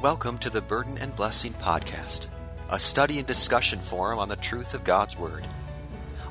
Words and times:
Welcome 0.00 0.38
to 0.38 0.50
the 0.50 0.62
Burden 0.62 0.96
and 0.98 1.16
Blessing 1.16 1.52
Podcast, 1.54 2.28
a 2.70 2.78
study 2.78 3.18
and 3.18 3.26
discussion 3.26 3.80
forum 3.80 4.20
on 4.20 4.28
the 4.28 4.36
truth 4.36 4.72
of 4.72 4.84
God's 4.84 5.18
Word. 5.18 5.44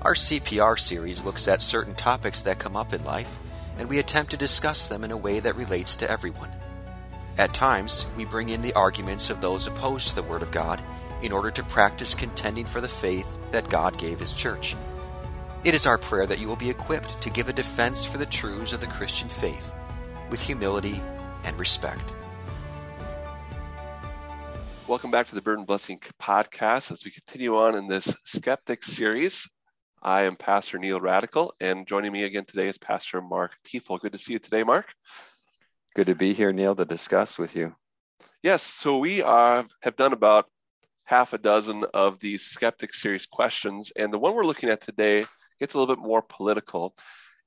Our 0.04 0.14
CPR 0.14 0.80
series 0.80 1.22
looks 1.22 1.50
at 1.50 1.62
certain 1.62 1.94
topics 1.94 2.42
that 2.44 2.60
come 2.60 2.78
up 2.78 2.94
in 2.94 3.04
life, 3.04 3.38
and 3.78 3.90
we 3.90 4.00
attempt 4.00 4.32
to 4.32 4.38
discuss 4.38 4.88
them 4.88 5.04
in 5.04 5.12
a 5.12 5.18
way 5.18 5.42
that 5.42 5.58
relates 5.58 5.98
to 5.98 6.10
everyone. 6.10 6.50
At 7.38 7.54
times, 7.54 8.06
we 8.16 8.24
bring 8.24 8.48
in 8.48 8.62
the 8.62 8.72
arguments 8.72 9.30
of 9.30 9.42
those 9.42 9.68
opposed 9.68 10.08
to 10.08 10.16
the 10.16 10.24
Word 10.24 10.44
of 10.44 10.52
God 10.52 10.82
in 11.22 11.34
order 11.34 11.52
to 11.52 11.64
practice 11.64 12.16
contending 12.16 12.64
for 12.64 12.80
the 12.80 12.88
faith 12.88 13.38
that 13.52 13.70
God 13.70 13.98
gave 13.98 14.22
His 14.22 14.32
church. 14.32 14.78
It 15.66 15.74
is 15.74 15.86
our 15.86 15.98
prayer 15.98 16.26
that 16.26 16.40
you 16.40 16.48
will 16.48 16.56
be 16.56 16.70
equipped 16.70 17.22
to 17.22 17.30
give 17.30 17.50
a 17.50 17.54
defense 17.54 18.06
for 18.06 18.18
the 18.18 18.28
truths 18.28 18.72
of 18.72 18.80
the 18.80 18.88
Christian 18.88 19.28
faith 19.28 19.74
with 20.30 20.40
humility 20.40 21.02
and 21.44 21.60
respect. 21.60 22.16
Welcome 24.88 25.12
back 25.12 25.28
to 25.28 25.36
the 25.36 25.42
Burden 25.42 25.66
Blessing 25.66 26.00
podcast 26.18 26.94
as 26.94 27.04
we 27.04 27.12
continue 27.12 27.58
on 27.58 27.76
in 27.76 27.90
this 27.90 28.16
skeptic 28.24 28.82
series. 28.86 29.46
I 30.02 30.22
am 30.22 30.38
Pastor 30.38 30.80
Neil 30.80 31.02
Radical, 31.02 31.54
and 31.60 31.86
joining 31.86 32.14
me 32.14 32.24
again 32.24 32.46
today 32.46 32.70
is 32.70 32.78
Pastor 32.78 33.22
Mark 33.22 33.58
Tiefel. 33.66 34.00
Good 34.00 34.14
to 34.14 34.18
see 34.18 34.32
you 34.32 34.40
today, 34.40 34.64
Mark. 34.64 34.94
Good 35.94 36.08
to 36.08 36.16
be 36.16 36.34
here, 36.34 36.54
Neil, 36.54 36.74
to 36.74 36.86
discuss 36.86 37.38
with 37.38 37.54
you. 37.54 37.76
Yes, 38.42 38.64
so 38.64 39.00
we 39.00 39.22
uh, 39.22 39.64
have 39.82 39.98
done 39.98 40.14
about 40.14 40.46
half 41.04 41.34
a 41.34 41.38
dozen 41.38 41.84
of 41.94 42.22
these 42.22 42.44
skeptic 42.44 42.94
series 42.94 43.26
questions, 43.26 43.92
and 43.94 44.14
the 44.14 44.20
one 44.20 44.36
we're 44.36 44.46
looking 44.46 44.70
at 44.70 44.80
today 44.80 45.26
gets 45.60 45.74
a 45.74 45.80
little 45.80 45.94
bit 45.94 46.02
more 46.02 46.22
political. 46.22 46.96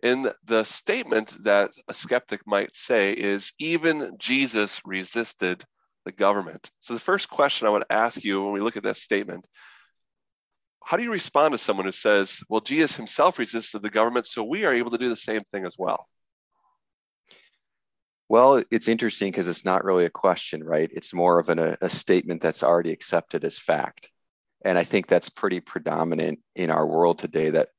In 0.02 0.28
the 0.44 0.64
statement 0.64 1.34
that 1.44 1.70
a 1.88 1.94
skeptic 1.94 2.46
might 2.46 2.76
say 2.76 3.12
is, 3.12 3.54
even 3.58 4.16
Jesus 4.18 4.82
resisted 4.84 5.64
the 6.04 6.12
government. 6.12 6.70
So 6.80 6.94
the 6.94 7.00
first 7.00 7.28
question 7.28 7.66
I 7.66 7.70
would 7.70 7.84
ask 7.90 8.24
you 8.24 8.42
when 8.42 8.52
we 8.52 8.60
look 8.60 8.76
at 8.76 8.84
that 8.84 8.96
statement, 8.96 9.46
how 10.82 10.96
do 10.96 11.02
you 11.02 11.12
respond 11.12 11.52
to 11.52 11.58
someone 11.58 11.86
who 11.86 11.92
says, 11.92 12.40
well, 12.48 12.60
Jesus 12.60 12.96
himself 12.96 13.38
resisted 13.38 13.82
the 13.82 13.90
government, 13.90 14.26
so 14.26 14.42
we 14.42 14.64
are 14.64 14.72
able 14.72 14.90
to 14.90 14.98
do 14.98 15.08
the 15.08 15.16
same 15.16 15.42
thing 15.52 15.66
as 15.66 15.76
well? 15.78 16.08
Well, 18.28 18.62
it's 18.70 18.88
interesting 18.88 19.30
because 19.30 19.48
it's 19.48 19.64
not 19.64 19.84
really 19.84 20.04
a 20.04 20.10
question, 20.10 20.62
right? 20.62 20.88
It's 20.92 21.12
more 21.12 21.38
of 21.38 21.48
an, 21.48 21.58
a, 21.58 21.76
a 21.80 21.90
statement 21.90 22.40
that's 22.40 22.62
already 22.62 22.92
accepted 22.92 23.44
as 23.44 23.58
fact. 23.58 24.10
And 24.64 24.78
I 24.78 24.84
think 24.84 25.06
that's 25.06 25.28
pretty 25.28 25.60
predominant 25.60 26.38
in 26.54 26.70
our 26.70 26.86
world 26.86 27.18
today 27.18 27.50
that 27.50 27.70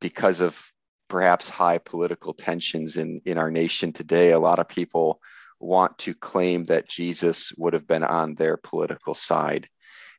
because 0.00 0.40
of 0.40 0.60
perhaps 1.08 1.48
high 1.48 1.78
political 1.78 2.34
tensions 2.34 2.96
in, 2.96 3.20
in 3.24 3.36
our 3.36 3.50
nation 3.50 3.92
today, 3.92 4.30
a 4.30 4.38
lot 4.38 4.58
of 4.58 4.68
people 4.68 5.20
want 5.60 5.98
to 5.98 6.14
claim 6.14 6.66
that 6.66 6.88
Jesus 6.88 7.52
would 7.56 7.72
have 7.72 7.86
been 7.86 8.04
on 8.04 8.34
their 8.34 8.56
political 8.56 9.14
side. 9.14 9.68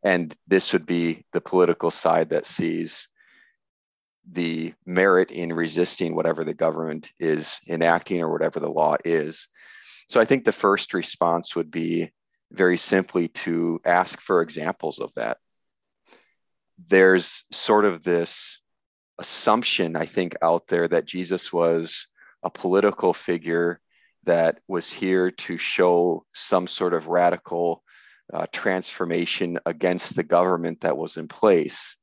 And 0.03 0.35
this 0.47 0.73
would 0.73 0.85
be 0.85 1.25
the 1.33 1.41
political 1.41 1.91
side 1.91 2.29
that 2.29 2.45
sees 2.45 3.07
the 4.31 4.73
merit 4.85 5.31
in 5.31 5.51
resisting 5.53 6.15
whatever 6.15 6.43
the 6.43 6.53
government 6.53 7.11
is 7.19 7.59
enacting 7.67 8.21
or 8.21 8.31
whatever 8.31 8.59
the 8.59 8.69
law 8.69 8.95
is. 9.03 9.47
So 10.07 10.19
I 10.19 10.25
think 10.25 10.45
the 10.45 10.51
first 10.51 10.93
response 10.93 11.55
would 11.55 11.71
be 11.71 12.11
very 12.51 12.77
simply 12.77 13.27
to 13.29 13.79
ask 13.85 14.19
for 14.19 14.41
examples 14.41 14.99
of 14.99 15.13
that. 15.15 15.37
There's 16.87 17.43
sort 17.51 17.85
of 17.85 18.03
this 18.03 18.61
assumption, 19.19 19.95
I 19.95 20.05
think, 20.05 20.35
out 20.41 20.67
there 20.67 20.87
that 20.87 21.05
Jesus 21.05 21.51
was 21.51 22.07
a 22.41 22.49
political 22.49 23.13
figure 23.13 23.81
that 24.30 24.59
was 24.67 24.88
here 24.88 25.31
to 25.31 25.58
show 25.58 26.23
some 26.33 26.67
sort 26.67 26.94
of 26.94 27.08
radical 27.08 27.83
uh, 28.31 28.45
transformation 28.52 29.58
against 29.66 30.16
the 30.16 30.23
government 30.23 30.81
that 30.81 30.95
was 30.95 31.17
in 31.17 31.27
place 31.27 31.97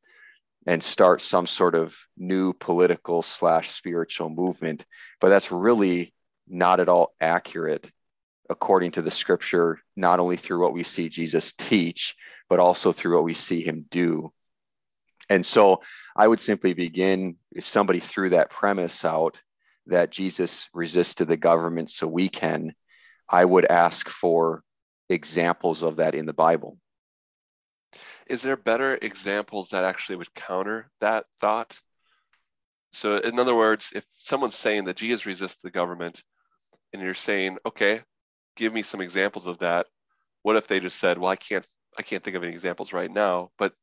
and 0.67 0.83
start 0.83 1.23
some 1.23 1.47
sort 1.47 1.77
of 1.77 1.97
new 2.19 2.53
political 2.53 3.23
slash 3.23 3.71
spiritual 3.71 4.29
movement. 4.29 4.85
But 5.21 5.29
that's 5.29 5.53
really 5.53 6.13
not 6.49 6.81
at 6.81 6.89
all 6.89 7.15
accurate 7.21 7.89
according 8.51 8.91
to 8.93 9.03
the 9.03 9.11
scripture 9.13 9.79
not 9.95 10.19
only 10.19 10.37
through 10.37 10.61
what 10.61 10.73
we 10.73 10.85
see 10.85 11.09
jesus 11.09 11.53
teach 11.53 12.15
but 12.49 12.61
also 12.61 12.93
through 12.93 13.17
what 13.17 13.25
we 13.25 13.35
see 13.35 13.61
him 13.61 13.87
do. 13.91 14.33
And 15.31 15.47
so 15.47 15.83
i 16.17 16.27
would 16.27 16.41
simply 16.41 16.75
begin 16.75 17.37
if 17.53 17.65
somebody 17.65 18.01
threw 18.01 18.31
that 18.31 18.51
premise 18.51 19.05
out 19.05 19.41
that 19.87 20.11
Jesus 20.11 20.69
resisted 20.75 21.29
the 21.29 21.37
government 21.37 21.91
so 21.91 22.07
we 22.07 22.29
can, 22.29 22.75
I 23.29 23.45
would 23.45 23.65
ask 23.65 24.09
for 24.09 24.63
examples 25.09 25.83
of 25.83 25.97
that 25.97 26.15
in 26.15 26.27
the 26.27 26.33
Bible. 26.33 26.79
Is 28.27 28.43
there 28.43 28.57
better 28.57 28.99
examples 29.01 29.71
that 29.71 29.85
actually 29.85 30.17
would 30.17 30.35
counter 30.35 30.91
that 31.01 31.25
thought? 31.41 31.81
So, 32.93 33.19
in 33.19 33.39
other 33.39 33.55
words, 33.55 33.93
if 33.95 34.05
someone's 34.19 34.55
saying 34.55 34.85
that 34.85 34.97
Jesus 34.97 35.27
resists 35.27 35.63
the 35.63 35.71
government, 35.71 36.23
and 36.93 37.03
you're 37.03 37.15
saying, 37.15 37.59
okay, 37.67 38.01
give 38.57 38.73
me 38.73 38.83
some 38.83 39.01
examples 39.01 39.47
of 39.47 39.59
that, 39.59 39.87
what 40.43 40.57
if 40.57 40.67
they 40.67 40.81
just 40.81 40.99
said, 40.99 41.19
well, 41.19 41.31
I 41.31 41.37
can't, 41.37 41.67
I 41.99 42.03
can't 42.03 42.23
think 42.23 42.37
of 42.37 42.43
any 42.43 42.53
examples 42.53 42.93
right 42.93 43.11
now, 43.11 43.51
but 43.59 43.75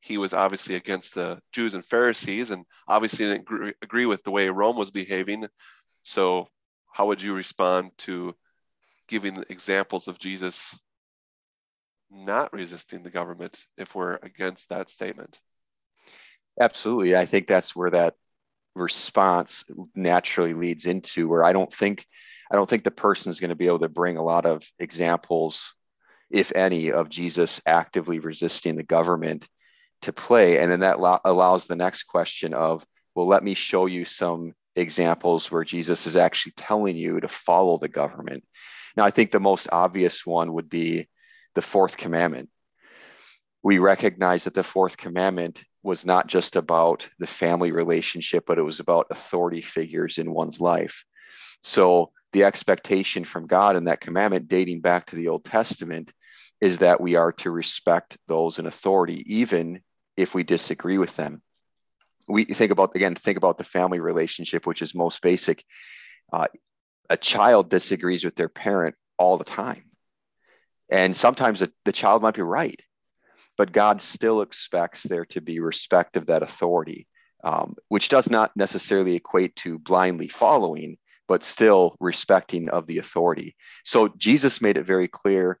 he 0.00 0.18
was 0.18 0.32
obviously 0.32 0.74
against 0.74 1.14
the 1.14 1.40
Jews 1.52 1.74
and 1.74 1.84
Pharisees 1.84 2.50
and 2.50 2.64
obviously 2.88 3.26
didn't 3.26 3.74
agree, 3.82 4.06
with 4.06 4.22
the 4.22 4.30
way 4.30 4.48
Rome 4.48 4.76
was 4.76 4.90
behaving. 4.90 5.46
So, 6.02 6.48
how 6.92 7.06
would 7.06 7.22
you 7.22 7.34
respond 7.34 7.92
to 7.98 8.34
giving 9.08 9.44
examples 9.48 10.08
of 10.08 10.18
Jesus 10.18 10.76
not 12.10 12.52
resisting 12.52 13.02
the 13.02 13.10
government 13.10 13.64
if 13.76 13.94
we're 13.94 14.18
against 14.22 14.70
that 14.70 14.90
statement? 14.90 15.38
Absolutely. 16.58 17.16
I 17.16 17.26
think 17.26 17.46
that's 17.46 17.76
where 17.76 17.90
that 17.90 18.14
response 18.74 19.64
naturally 19.94 20.54
leads 20.54 20.86
into 20.86 21.28
where 21.28 21.44
I 21.44 21.52
don't 21.52 21.72
think 21.72 22.06
I 22.50 22.56
don't 22.56 22.68
think 22.68 22.82
the 22.82 22.90
person 22.90 23.30
is 23.30 23.38
going 23.38 23.50
to 23.50 23.56
be 23.56 23.66
able 23.66 23.78
to 23.80 23.88
bring 23.88 24.16
a 24.16 24.24
lot 24.24 24.44
of 24.44 24.64
examples 24.78 25.72
if 26.30 26.52
any 26.54 26.90
of 26.90 27.08
Jesus 27.08 27.60
actively 27.64 28.18
resisting 28.18 28.74
the 28.74 28.82
government 28.82 29.48
to 30.02 30.12
play. 30.12 30.58
And 30.58 30.70
then 30.70 30.80
that 30.80 31.00
lo- 31.00 31.20
allows 31.24 31.66
the 31.66 31.76
next 31.76 32.04
question 32.04 32.54
of, 32.54 32.84
well, 33.14 33.26
let 33.26 33.42
me 33.42 33.54
show 33.54 33.86
you 33.86 34.04
some 34.04 34.54
examples 34.76 35.50
where 35.50 35.64
Jesus 35.64 36.06
is 36.06 36.16
actually 36.16 36.52
telling 36.56 36.96
you 36.96 37.20
to 37.20 37.28
follow 37.28 37.78
the 37.78 37.88
government. 37.88 38.44
Now, 38.96 39.04
I 39.04 39.10
think 39.10 39.30
the 39.30 39.40
most 39.40 39.68
obvious 39.70 40.24
one 40.24 40.52
would 40.54 40.68
be 40.68 41.08
the 41.54 41.62
fourth 41.62 41.96
commandment. 41.96 42.48
We 43.62 43.78
recognize 43.78 44.44
that 44.44 44.54
the 44.54 44.62
fourth 44.62 44.96
commandment 44.96 45.62
was 45.82 46.06
not 46.06 46.26
just 46.26 46.56
about 46.56 47.08
the 47.18 47.26
family 47.26 47.72
relationship, 47.72 48.44
but 48.46 48.58
it 48.58 48.62
was 48.62 48.80
about 48.80 49.06
authority 49.10 49.60
figures 49.60 50.18
in 50.18 50.32
one's 50.32 50.60
life. 50.60 51.04
So, 51.62 52.12
the 52.32 52.44
expectation 52.44 53.24
from 53.24 53.48
God 53.48 53.74
in 53.74 53.84
that 53.84 54.00
commandment, 54.00 54.46
dating 54.46 54.80
back 54.82 55.06
to 55.06 55.16
the 55.16 55.28
Old 55.28 55.44
Testament, 55.44 56.12
is 56.60 56.78
that 56.78 57.00
we 57.00 57.16
are 57.16 57.32
to 57.32 57.50
respect 57.50 58.16
those 58.28 58.58
in 58.58 58.66
authority, 58.66 59.24
even 59.26 59.82
if 60.20 60.34
we 60.34 60.42
disagree 60.42 60.98
with 60.98 61.16
them. 61.16 61.42
We 62.28 62.44
think 62.44 62.70
about, 62.70 62.94
again, 62.94 63.14
think 63.14 63.38
about 63.38 63.58
the 63.58 63.64
family 63.64 63.98
relationship, 63.98 64.66
which 64.66 64.82
is 64.82 64.94
most 64.94 65.22
basic. 65.22 65.64
Uh, 66.32 66.46
a 67.08 67.16
child 67.16 67.70
disagrees 67.70 68.24
with 68.24 68.36
their 68.36 68.48
parent 68.48 68.94
all 69.18 69.36
the 69.36 69.44
time. 69.44 69.84
And 70.90 71.16
sometimes 71.16 71.60
the, 71.60 71.72
the 71.84 71.92
child 71.92 72.22
might 72.22 72.34
be 72.34 72.42
right, 72.42 72.80
but 73.56 73.72
God 73.72 74.02
still 74.02 74.42
expects 74.42 75.02
there 75.02 75.24
to 75.26 75.40
be 75.40 75.60
respect 75.60 76.16
of 76.16 76.26
that 76.26 76.42
authority, 76.42 77.06
um, 77.42 77.74
which 77.88 78.08
does 78.08 78.30
not 78.30 78.52
necessarily 78.56 79.16
equate 79.16 79.56
to 79.56 79.78
blindly 79.78 80.28
following, 80.28 80.98
but 81.26 81.42
still 81.42 81.96
respecting 82.00 82.68
of 82.68 82.86
the 82.86 82.98
authority. 82.98 83.56
So 83.84 84.08
Jesus 84.08 84.60
made 84.60 84.76
it 84.76 84.86
very 84.86 85.08
clear 85.08 85.58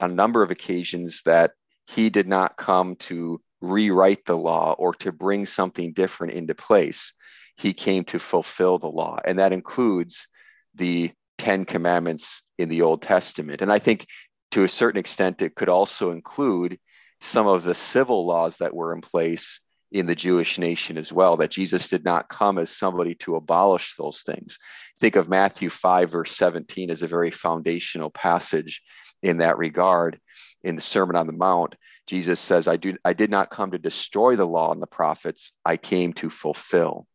on 0.00 0.10
a 0.10 0.14
number 0.14 0.42
of 0.42 0.50
occasions 0.50 1.22
that 1.24 1.52
he 1.86 2.10
did 2.10 2.28
not 2.28 2.56
come 2.56 2.96
to 2.96 3.40
rewrite 3.60 4.24
the 4.24 4.36
law 4.36 4.74
or 4.78 4.94
to 4.94 5.12
bring 5.12 5.46
something 5.46 5.92
different 5.92 6.34
into 6.34 6.54
place. 6.54 7.12
He 7.56 7.72
came 7.72 8.04
to 8.04 8.18
fulfill 8.18 8.78
the 8.78 8.88
law, 8.88 9.18
and 9.24 9.38
that 9.38 9.52
includes 9.52 10.28
the 10.74 11.12
Ten 11.38 11.64
Commandments 11.64 12.42
in 12.58 12.68
the 12.68 12.82
Old 12.82 13.02
Testament. 13.02 13.62
And 13.62 13.72
I 13.72 13.78
think 13.78 14.06
to 14.52 14.64
a 14.64 14.68
certain 14.68 15.00
extent, 15.00 15.42
it 15.42 15.54
could 15.54 15.68
also 15.68 16.12
include 16.12 16.78
some 17.20 17.46
of 17.46 17.64
the 17.64 17.74
civil 17.74 18.26
laws 18.26 18.58
that 18.58 18.74
were 18.74 18.94
in 18.94 19.00
place 19.00 19.60
in 19.92 20.06
the 20.06 20.14
Jewish 20.14 20.58
nation 20.58 20.98
as 20.98 21.12
well, 21.12 21.36
that 21.38 21.50
Jesus 21.50 21.88
did 21.88 22.04
not 22.04 22.28
come 22.28 22.58
as 22.58 22.70
somebody 22.70 23.14
to 23.16 23.36
abolish 23.36 23.94
those 23.96 24.22
things. 24.22 24.58
Think 25.00 25.16
of 25.16 25.28
Matthew 25.28 25.70
5, 25.70 26.10
verse 26.10 26.36
17, 26.36 26.90
as 26.90 27.02
a 27.02 27.06
very 27.06 27.30
foundational 27.30 28.10
passage 28.10 28.82
in 29.22 29.38
that 29.38 29.58
regard 29.58 30.20
in 30.62 30.76
the 30.76 30.82
Sermon 30.82 31.16
on 31.16 31.26
the 31.26 31.32
Mount. 31.32 31.76
Jesus 32.06 32.40
says, 32.40 32.68
I, 32.68 32.76
do, 32.76 32.96
I 33.04 33.12
did 33.12 33.30
not 33.30 33.50
come 33.50 33.72
to 33.72 33.78
destroy 33.78 34.36
the 34.36 34.46
law 34.46 34.72
and 34.72 34.80
the 34.80 34.86
prophets, 34.86 35.52
I 35.64 35.76
came 35.76 36.12
to 36.14 36.30
fulfill. 36.30 37.06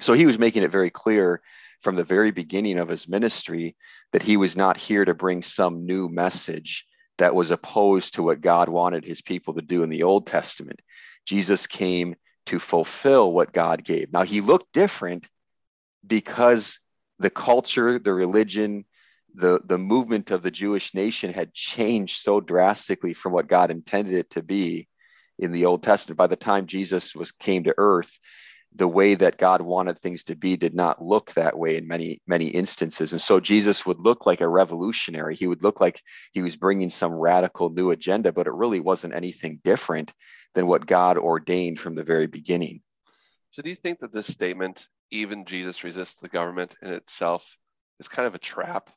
So 0.00 0.12
he 0.12 0.26
was 0.26 0.38
making 0.38 0.62
it 0.62 0.72
very 0.72 0.90
clear 0.90 1.42
from 1.80 1.96
the 1.96 2.04
very 2.04 2.30
beginning 2.30 2.78
of 2.78 2.88
his 2.88 3.08
ministry 3.08 3.76
that 4.12 4.22
he 4.22 4.36
was 4.36 4.56
not 4.56 4.76
here 4.76 5.04
to 5.04 5.14
bring 5.14 5.42
some 5.42 5.86
new 5.86 6.08
message 6.08 6.86
that 7.18 7.34
was 7.34 7.50
opposed 7.50 8.14
to 8.14 8.22
what 8.22 8.40
God 8.40 8.68
wanted 8.68 9.04
his 9.04 9.20
people 9.20 9.54
to 9.54 9.62
do 9.62 9.82
in 9.82 9.90
the 9.90 10.04
Old 10.04 10.26
Testament. 10.26 10.80
Jesus 11.26 11.66
came 11.66 12.14
to 12.46 12.58
fulfill 12.58 13.32
what 13.32 13.52
God 13.52 13.84
gave. 13.84 14.12
Now, 14.12 14.22
he 14.22 14.40
looked 14.40 14.72
different 14.72 15.28
because 16.06 16.78
the 17.18 17.30
culture, 17.30 17.98
the 17.98 18.12
religion, 18.12 18.84
the, 19.34 19.60
the 19.64 19.78
movement 19.78 20.30
of 20.30 20.42
the 20.42 20.50
Jewish 20.50 20.94
nation 20.94 21.32
had 21.32 21.54
changed 21.54 22.20
so 22.20 22.40
drastically 22.40 23.14
from 23.14 23.32
what 23.32 23.48
God 23.48 23.70
intended 23.70 24.14
it 24.14 24.30
to 24.30 24.42
be 24.42 24.88
in 25.38 25.52
the 25.52 25.66
Old 25.66 25.82
Testament. 25.82 26.18
By 26.18 26.26
the 26.26 26.36
time 26.36 26.66
Jesus 26.66 27.14
was 27.14 27.32
came 27.32 27.64
to 27.64 27.74
earth, 27.78 28.18
the 28.74 28.88
way 28.88 29.14
that 29.14 29.38
God 29.38 29.60
wanted 29.60 29.98
things 29.98 30.24
to 30.24 30.34
be 30.34 30.56
did 30.56 30.74
not 30.74 31.02
look 31.02 31.32
that 31.32 31.58
way 31.58 31.76
in 31.76 31.86
many 31.86 32.22
many 32.26 32.46
instances. 32.46 33.12
And 33.12 33.20
so 33.20 33.38
Jesus 33.38 33.84
would 33.84 33.98
look 33.98 34.24
like 34.24 34.40
a 34.40 34.48
revolutionary. 34.48 35.34
He 35.34 35.46
would 35.46 35.62
look 35.62 35.80
like 35.80 36.02
he 36.32 36.42
was 36.42 36.56
bringing 36.56 36.88
some 36.88 37.12
radical 37.12 37.68
new 37.68 37.90
agenda, 37.90 38.32
but 38.32 38.46
it 38.46 38.54
really 38.54 38.80
wasn't 38.80 39.14
anything 39.14 39.60
different 39.62 40.12
than 40.54 40.66
what 40.66 40.86
God 40.86 41.18
ordained 41.18 41.80
from 41.80 41.94
the 41.94 42.04
very 42.04 42.26
beginning. 42.26 42.80
So 43.50 43.62
do 43.62 43.68
you 43.68 43.76
think 43.76 43.98
that 43.98 44.12
this 44.12 44.26
statement 44.26 44.88
even 45.10 45.44
Jesus 45.44 45.84
resists 45.84 46.20
the 46.20 46.28
government 46.28 46.76
in 46.82 46.92
itself 46.92 47.58
is 48.00 48.08
kind 48.08 48.26
of 48.26 48.34
a 48.34 48.38
trap? 48.38 48.88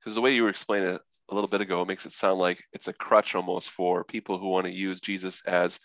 Because 0.00 0.14
the 0.14 0.20
way 0.20 0.34
you 0.34 0.42
were 0.42 0.48
explaining 0.48 0.94
it 0.94 1.00
a 1.30 1.34
little 1.34 1.48
bit 1.48 1.60
ago 1.60 1.84
makes 1.84 2.06
it 2.06 2.12
sound 2.12 2.38
like 2.38 2.64
it's 2.72 2.88
a 2.88 2.92
crutch 2.92 3.34
almost 3.34 3.70
for 3.70 4.02
people 4.02 4.38
who 4.38 4.48
want 4.48 4.66
to 4.66 4.72
use 4.72 5.00
Jesus 5.00 5.42
as 5.46 5.78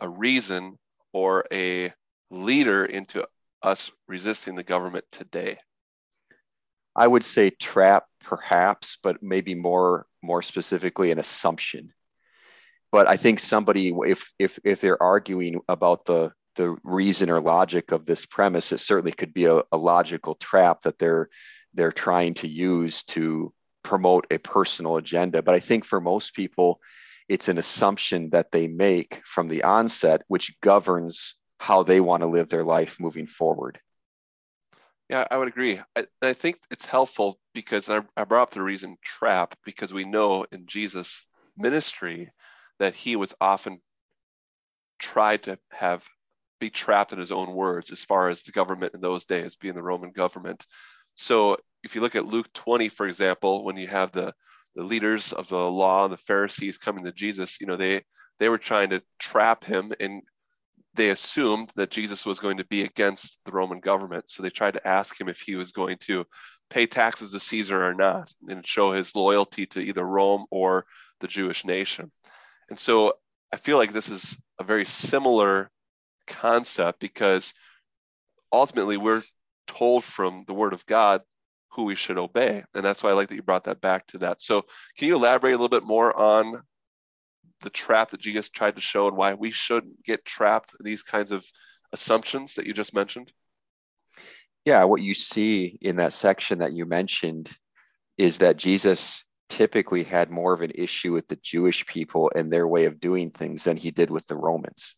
a 0.00 0.08
reason 0.08 0.78
or 1.12 1.44
a 1.52 1.92
leader 2.30 2.84
into 2.84 3.26
us 3.62 3.90
resisting 4.06 4.54
the 4.54 4.62
government 4.62 5.04
today? 5.10 5.58
I 6.94 7.06
would 7.06 7.24
say 7.24 7.50
trap, 7.50 8.06
perhaps, 8.24 8.98
but 9.02 9.22
maybe 9.22 9.54
more 9.54 10.06
more 10.22 10.42
specifically 10.42 11.12
an 11.12 11.18
assumption. 11.18 11.92
But 12.90 13.06
I 13.06 13.16
think 13.16 13.38
somebody, 13.38 13.94
if 14.06 14.32
if 14.38 14.58
if 14.64 14.80
they're 14.80 15.02
arguing 15.02 15.60
about 15.68 16.06
the 16.06 16.32
the 16.56 16.76
reason 16.82 17.30
or 17.30 17.40
logic 17.40 17.92
of 17.92 18.04
this 18.04 18.26
premise, 18.26 18.72
it 18.72 18.80
certainly 18.80 19.12
could 19.12 19.32
be 19.32 19.44
a, 19.44 19.62
a 19.70 19.76
logical 19.76 20.34
trap 20.34 20.80
that 20.82 20.98
they're 20.98 21.28
they're 21.74 21.92
trying 21.92 22.34
to 22.34 22.48
use 22.48 23.04
to 23.04 23.52
promote 23.88 24.26
a 24.30 24.36
personal 24.36 24.98
agenda. 24.98 25.42
But 25.42 25.54
I 25.54 25.60
think 25.60 25.86
for 25.86 25.98
most 25.98 26.34
people, 26.34 26.78
it's 27.26 27.48
an 27.48 27.56
assumption 27.56 28.28
that 28.30 28.52
they 28.52 28.68
make 28.68 29.22
from 29.24 29.48
the 29.48 29.64
onset, 29.64 30.22
which 30.28 30.54
governs 30.60 31.36
how 31.58 31.82
they 31.82 31.98
want 31.98 32.22
to 32.22 32.26
live 32.26 32.50
their 32.50 32.64
life 32.64 33.00
moving 33.00 33.26
forward. 33.26 33.80
Yeah, 35.08 35.26
I 35.30 35.38
would 35.38 35.48
agree. 35.48 35.80
I, 35.96 36.04
I 36.20 36.34
think 36.34 36.58
it's 36.70 36.84
helpful 36.84 37.40
because 37.54 37.88
I, 37.88 38.02
I 38.14 38.24
brought 38.24 38.42
up 38.42 38.50
the 38.50 38.62
reason 38.62 38.98
trap 39.02 39.54
because 39.64 39.90
we 39.90 40.04
know 40.04 40.44
in 40.52 40.66
Jesus' 40.66 41.26
ministry 41.56 42.30
that 42.78 42.94
he 42.94 43.16
was 43.16 43.34
often 43.40 43.80
tried 44.98 45.44
to 45.44 45.58
have 45.70 46.06
be 46.60 46.68
trapped 46.68 47.14
in 47.14 47.18
his 47.18 47.32
own 47.32 47.54
words 47.54 47.90
as 47.90 48.02
far 48.02 48.28
as 48.28 48.42
the 48.42 48.52
government 48.52 48.92
in 48.92 49.00
those 49.00 49.24
days 49.24 49.56
being 49.56 49.74
the 49.74 49.82
Roman 49.82 50.10
government. 50.10 50.66
So 51.14 51.56
if 51.88 51.94
you 51.94 52.02
look 52.02 52.16
at 52.16 52.26
Luke 52.26 52.52
20, 52.52 52.90
for 52.90 53.06
example, 53.06 53.64
when 53.64 53.78
you 53.78 53.86
have 53.86 54.12
the 54.12 54.34
the 54.74 54.84
leaders 54.84 55.32
of 55.32 55.48
the 55.48 55.56
law 55.56 56.04
and 56.04 56.12
the 56.12 56.18
Pharisees 56.18 56.76
coming 56.76 57.02
to 57.04 57.12
Jesus, 57.12 57.62
you 57.62 57.66
know, 57.66 57.76
they 57.76 58.02
they 58.38 58.50
were 58.50 58.58
trying 58.58 58.90
to 58.90 59.02
trap 59.18 59.64
him 59.64 59.94
and 59.98 60.20
they 60.92 61.08
assumed 61.08 61.72
that 61.76 61.90
Jesus 61.90 62.26
was 62.26 62.40
going 62.40 62.58
to 62.58 62.66
be 62.66 62.82
against 62.82 63.38
the 63.46 63.52
Roman 63.52 63.80
government. 63.80 64.28
So 64.28 64.42
they 64.42 64.50
tried 64.50 64.74
to 64.74 64.86
ask 64.86 65.18
him 65.18 65.30
if 65.30 65.40
he 65.40 65.56
was 65.56 65.72
going 65.72 65.96
to 66.00 66.26
pay 66.68 66.84
taxes 66.84 67.30
to 67.30 67.40
Caesar 67.40 67.82
or 67.82 67.94
not 67.94 68.30
and 68.46 68.66
show 68.66 68.92
his 68.92 69.16
loyalty 69.16 69.64
to 69.68 69.80
either 69.80 70.04
Rome 70.04 70.44
or 70.50 70.84
the 71.20 71.26
Jewish 71.26 71.64
nation. 71.64 72.12
And 72.68 72.78
so 72.78 73.14
I 73.50 73.56
feel 73.56 73.78
like 73.78 73.94
this 73.94 74.10
is 74.10 74.36
a 74.60 74.64
very 74.64 74.84
similar 74.84 75.70
concept 76.26 77.00
because 77.00 77.54
ultimately 78.52 78.98
we're 78.98 79.22
told 79.66 80.04
from 80.04 80.44
the 80.46 80.54
word 80.54 80.74
of 80.74 80.84
God 80.84 81.22
who 81.70 81.84
we 81.84 81.94
should 81.94 82.18
obey. 82.18 82.64
And 82.74 82.84
that's 82.84 83.02
why 83.02 83.10
I 83.10 83.14
like 83.14 83.28
that 83.28 83.36
you 83.36 83.42
brought 83.42 83.64
that 83.64 83.80
back 83.80 84.06
to 84.08 84.18
that. 84.18 84.40
So 84.40 84.62
can 84.96 85.08
you 85.08 85.14
elaborate 85.14 85.52
a 85.52 85.56
little 85.56 85.68
bit 85.68 85.84
more 85.84 86.16
on 86.16 86.62
the 87.60 87.70
trap 87.70 88.10
that 88.10 88.20
Jesus 88.20 88.50
tried 88.50 88.76
to 88.76 88.80
show 88.80 89.08
and 89.08 89.16
why 89.16 89.34
we 89.34 89.50
shouldn't 89.50 90.02
get 90.04 90.24
trapped 90.24 90.74
in 90.78 90.84
these 90.84 91.02
kinds 91.02 91.32
of 91.32 91.44
assumptions 91.92 92.54
that 92.54 92.66
you 92.66 92.72
just 92.72 92.94
mentioned? 92.94 93.32
Yeah, 94.64 94.84
what 94.84 95.02
you 95.02 95.14
see 95.14 95.78
in 95.80 95.96
that 95.96 96.12
section 96.12 96.58
that 96.58 96.72
you 96.72 96.84
mentioned 96.84 97.50
is 98.16 98.38
that 98.38 98.56
Jesus 98.56 99.24
typically 99.48 100.04
had 100.04 100.30
more 100.30 100.52
of 100.52 100.60
an 100.60 100.72
issue 100.74 101.12
with 101.12 101.26
the 101.28 101.38
Jewish 101.42 101.86
people 101.86 102.30
and 102.34 102.52
their 102.52 102.68
way 102.68 102.84
of 102.84 103.00
doing 103.00 103.30
things 103.30 103.64
than 103.64 103.76
he 103.76 103.90
did 103.90 104.10
with 104.10 104.26
the 104.26 104.36
Romans. 104.36 104.94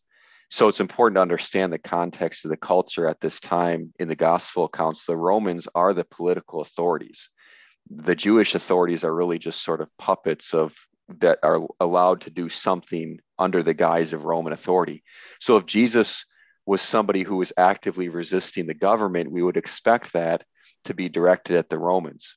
So 0.51 0.67
it's 0.67 0.81
important 0.81 1.15
to 1.15 1.21
understand 1.21 1.71
the 1.71 1.79
context 1.79 2.43
of 2.43 2.51
the 2.51 2.57
culture 2.57 3.07
at 3.07 3.21
this 3.21 3.39
time 3.39 3.93
in 3.99 4.09
the 4.09 4.17
gospel 4.17 4.65
accounts. 4.65 5.05
The 5.05 5.15
Romans 5.15 5.65
are 5.73 5.93
the 5.93 6.03
political 6.03 6.59
authorities. 6.59 7.29
The 7.89 8.15
Jewish 8.15 8.53
authorities 8.53 9.05
are 9.05 9.15
really 9.15 9.39
just 9.39 9.63
sort 9.63 9.79
of 9.79 9.89
puppets 9.97 10.53
of 10.53 10.75
that 11.19 11.39
are 11.41 11.65
allowed 11.79 12.21
to 12.21 12.31
do 12.31 12.49
something 12.49 13.21
under 13.39 13.63
the 13.63 13.73
guise 13.73 14.11
of 14.11 14.25
Roman 14.25 14.51
authority. 14.51 15.03
So 15.39 15.55
if 15.55 15.65
Jesus 15.67 16.25
was 16.65 16.81
somebody 16.81 17.23
who 17.23 17.37
was 17.37 17.53
actively 17.55 18.09
resisting 18.09 18.67
the 18.67 18.73
government, 18.73 19.31
we 19.31 19.41
would 19.41 19.55
expect 19.55 20.11
that 20.11 20.43
to 20.83 20.93
be 20.93 21.07
directed 21.07 21.55
at 21.55 21.69
the 21.69 21.79
Romans. 21.79 22.35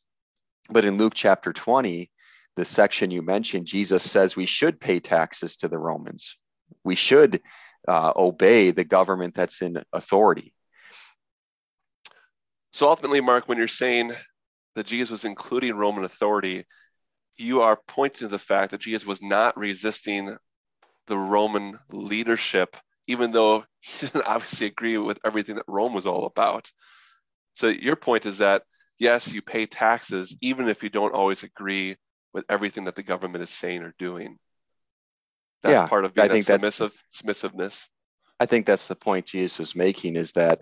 But 0.71 0.85
in 0.85 0.99
Luke 0.99 1.15
chapter 1.17 1.53
20, 1.53 2.13
the 2.55 2.65
section 2.65 3.11
you 3.11 3.23
mentioned, 3.23 3.67
Jesus 3.67 4.09
says 4.09 4.37
we 4.37 4.47
should 4.47 4.79
pay 4.79 5.01
taxes 5.01 5.57
to 5.57 5.69
the 5.69 5.79
Romans. 5.79 6.37
We 6.85 6.95
should 6.95 7.43
uh, 7.89 8.13
obey 8.17 8.71
the 8.71 8.85
government 8.85 9.35
that's 9.35 9.63
in 9.63 9.83
authority. 9.93 10.55
So 12.73 12.89
ultimately, 12.89 13.21
Mark, 13.21 13.49
when 13.49 13.59
you're 13.59 13.69
saying 13.69 14.13
that 14.75 14.87
Jesus 14.87 15.11
was 15.11 15.25
including 15.25 15.77
Roman 15.77 16.05
authority, 16.05 16.65
you 17.37 17.63
are 17.63 17.79
pointing 17.87 18.21
to 18.21 18.29
the 18.29 18.39
fact 18.39 18.71
that 18.71 18.81
Jesus 18.81 19.07
was 19.07 19.23
not 19.23 19.57
resisting 19.57 20.37
the 21.07 21.19
Roman 21.19 21.79
leadership, 21.91 22.77
even 23.07 23.33
though 23.33 23.65
he 23.81 24.07
didn't 24.07 24.27
obviously 24.27 24.67
agree 24.67 24.99
with 24.99 25.19
everything 25.25 25.57
that 25.57 25.69
Rome 25.69 25.95
was 25.95 26.07
all 26.07 26.27
about. 26.27 26.71
So 27.53 27.69
your 27.69 27.97
point 27.97 28.27
is 28.27 28.39
that 28.39 28.63
yes, 28.99 29.33
you 29.33 29.43
pay 29.43 29.67
taxes, 29.67 30.37
even 30.41 30.69
if 30.69 30.83
you 30.83 30.89
don't 30.89 31.15
always 31.15 31.43
agree 31.43 31.97
with 32.33 32.45
everything 32.49 32.85
that 32.85 32.97
the 32.97 33.03
government 33.03 33.45
is 33.45 33.51
saying 33.51 33.83
or 33.83 33.95
doing. 33.99 34.39
That's 35.65 35.73
yeah, 35.73 35.87
part 35.87 36.05
of 36.05 36.15
being 36.15 36.27
I 36.27 36.29
think 36.29 36.45
submissive, 36.45 36.93
submissiveness. 37.11 37.89
I 38.39 38.47
think 38.47 38.67
that's 38.67 38.87
the 38.87 38.95
point 38.95 39.27
Jesus 39.27 39.59
was 39.59 39.75
making 39.75 40.17
is 40.17 40.33
that 40.33 40.61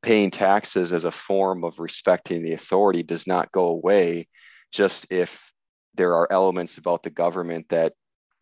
paying 0.00 0.30
taxes 0.30 0.92
as 0.92 1.04
a 1.04 1.10
form 1.10 1.64
of 1.64 1.80
respecting 1.80 2.42
the 2.42 2.52
authority 2.52 3.02
does 3.02 3.26
not 3.26 3.50
go 3.50 3.66
away 3.66 4.28
just 4.70 5.10
if 5.10 5.50
there 5.94 6.14
are 6.14 6.28
elements 6.30 6.78
about 6.78 7.02
the 7.02 7.10
government 7.10 7.66
that 7.70 7.94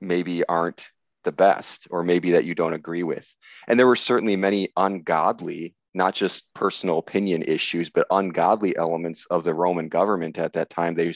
maybe 0.03 0.45
aren't 0.45 0.87
the 1.25 1.33
best 1.33 1.89
or 1.91 2.03
maybe 2.03 2.33
that 2.33 2.45
you 2.45 2.55
don't 2.55 2.75
agree 2.75 3.05
with. 3.05 3.27
And 3.67 3.79
there 3.79 3.87
were 3.87 3.97
certainly 3.97 4.37
many 4.37 4.69
ungodly, 4.77 5.75
not 5.95 6.15
just 6.15 6.53
personal 6.53 6.99
opinion 6.99 7.43
issues, 7.43 7.89
but 7.89 8.07
ungodly 8.11 8.77
elements 8.77 9.25
of 9.31 9.45
the 9.45 9.55
Roman 9.55 9.89
government 9.89 10.37
at 10.37 10.53
that 10.55 10.69
time. 10.69 10.95
They 10.95 11.15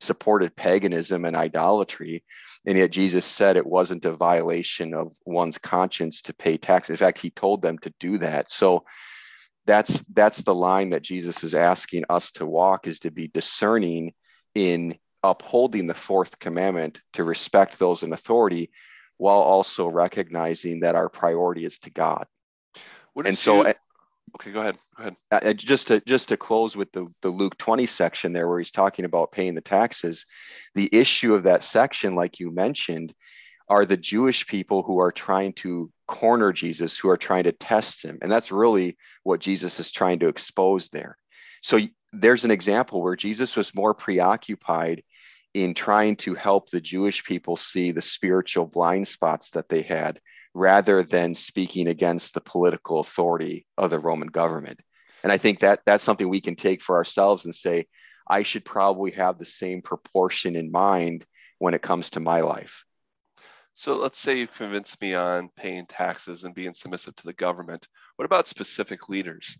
supported 0.00 0.54
paganism 0.54 1.24
and 1.24 1.36
idolatry. 1.36 2.22
And 2.66 2.76
yet 2.76 2.90
Jesus 2.90 3.24
said 3.24 3.56
it 3.56 3.66
wasn't 3.66 4.04
a 4.04 4.12
violation 4.12 4.92
of 4.92 5.12
one's 5.24 5.56
conscience 5.56 6.22
to 6.22 6.34
pay 6.34 6.56
tax. 6.56 6.90
In 6.90 6.96
fact, 6.96 7.20
he 7.20 7.30
told 7.30 7.62
them 7.62 7.78
to 7.78 7.94
do 8.00 8.18
that. 8.18 8.50
So 8.50 8.84
that's 9.66 10.04
that's 10.12 10.42
the 10.42 10.54
line 10.54 10.90
that 10.90 11.02
Jesus 11.02 11.44
is 11.44 11.54
asking 11.54 12.04
us 12.10 12.32
to 12.32 12.46
walk 12.46 12.86
is 12.86 13.00
to 13.00 13.10
be 13.10 13.28
discerning 13.28 14.14
in 14.54 14.96
upholding 15.22 15.86
the 15.86 15.94
fourth 15.94 16.38
commandment 16.38 17.00
to 17.14 17.24
respect 17.24 17.78
those 17.78 18.02
in 18.02 18.12
authority 18.12 18.70
while 19.16 19.40
also 19.40 19.88
recognizing 19.88 20.80
that 20.80 20.94
our 20.94 21.08
priority 21.08 21.64
is 21.64 21.78
to 21.80 21.90
God. 21.90 22.26
and 23.24 23.38
so 23.38 23.66
you, 23.66 23.74
okay, 24.34 24.52
go 24.52 24.60
ahead. 24.60 24.78
Go 24.96 25.02
ahead. 25.02 25.16
Uh, 25.30 25.52
just 25.52 25.88
to 25.88 26.00
just 26.00 26.28
to 26.28 26.36
close 26.36 26.76
with 26.76 26.92
the, 26.92 27.06
the 27.22 27.28
Luke 27.28 27.56
20 27.58 27.86
section 27.86 28.32
there 28.32 28.48
where 28.48 28.58
he's 28.58 28.70
talking 28.70 29.04
about 29.04 29.32
paying 29.32 29.54
the 29.54 29.60
taxes, 29.60 30.26
the 30.74 30.88
issue 30.92 31.34
of 31.34 31.44
that 31.44 31.62
section, 31.62 32.14
like 32.14 32.40
you 32.40 32.50
mentioned, 32.50 33.14
are 33.68 33.84
the 33.84 33.96
Jewish 33.96 34.46
people 34.46 34.82
who 34.82 34.98
are 34.98 35.12
trying 35.12 35.52
to 35.54 35.90
corner 36.06 36.52
Jesus, 36.52 36.98
who 36.98 37.10
are 37.10 37.16
trying 37.16 37.44
to 37.44 37.52
test 37.52 38.04
him. 38.04 38.18
And 38.22 38.30
that's 38.30 38.52
really 38.52 38.96
what 39.22 39.40
Jesus 39.40 39.80
is 39.80 39.90
trying 39.90 40.20
to 40.20 40.28
expose 40.28 40.88
there. 40.88 41.16
So 41.62 41.80
there's 42.12 42.44
an 42.44 42.50
example 42.50 43.02
where 43.02 43.16
Jesus 43.16 43.56
was 43.56 43.74
more 43.74 43.94
preoccupied 43.94 45.02
in 45.52 45.74
trying 45.74 46.16
to 46.16 46.34
help 46.34 46.70
the 46.70 46.80
Jewish 46.80 47.24
people 47.24 47.56
see 47.56 47.90
the 47.90 48.02
spiritual 48.02 48.66
blind 48.66 49.08
spots 49.08 49.50
that 49.50 49.68
they 49.68 49.82
had 49.82 50.20
rather 50.56 51.02
than 51.02 51.34
speaking 51.34 51.86
against 51.86 52.32
the 52.32 52.40
political 52.40 52.98
authority 52.98 53.66
of 53.76 53.90
the 53.90 53.98
Roman 53.98 54.28
government. 54.28 54.80
And 55.22 55.30
I 55.30 55.36
think 55.36 55.58
that 55.58 55.80
that's 55.84 56.02
something 56.02 56.30
we 56.30 56.40
can 56.40 56.56
take 56.56 56.82
for 56.82 56.96
ourselves 56.96 57.44
and 57.44 57.54
say, 57.54 57.86
I 58.26 58.42
should 58.42 58.64
probably 58.64 59.10
have 59.10 59.36
the 59.36 59.44
same 59.44 59.82
proportion 59.82 60.56
in 60.56 60.72
mind 60.72 61.26
when 61.58 61.74
it 61.74 61.82
comes 61.82 62.08
to 62.10 62.20
my 62.20 62.40
life. 62.40 62.86
So 63.74 63.96
let's 63.96 64.18
say 64.18 64.38
you've 64.38 64.54
convinced 64.54 64.98
me 65.02 65.12
on 65.12 65.50
paying 65.56 65.84
taxes 65.84 66.44
and 66.44 66.54
being 66.54 66.72
submissive 66.72 67.14
to 67.16 67.26
the 67.26 67.34
government. 67.34 67.86
What 68.16 68.24
about 68.24 68.48
specific 68.48 69.10
leaders? 69.10 69.58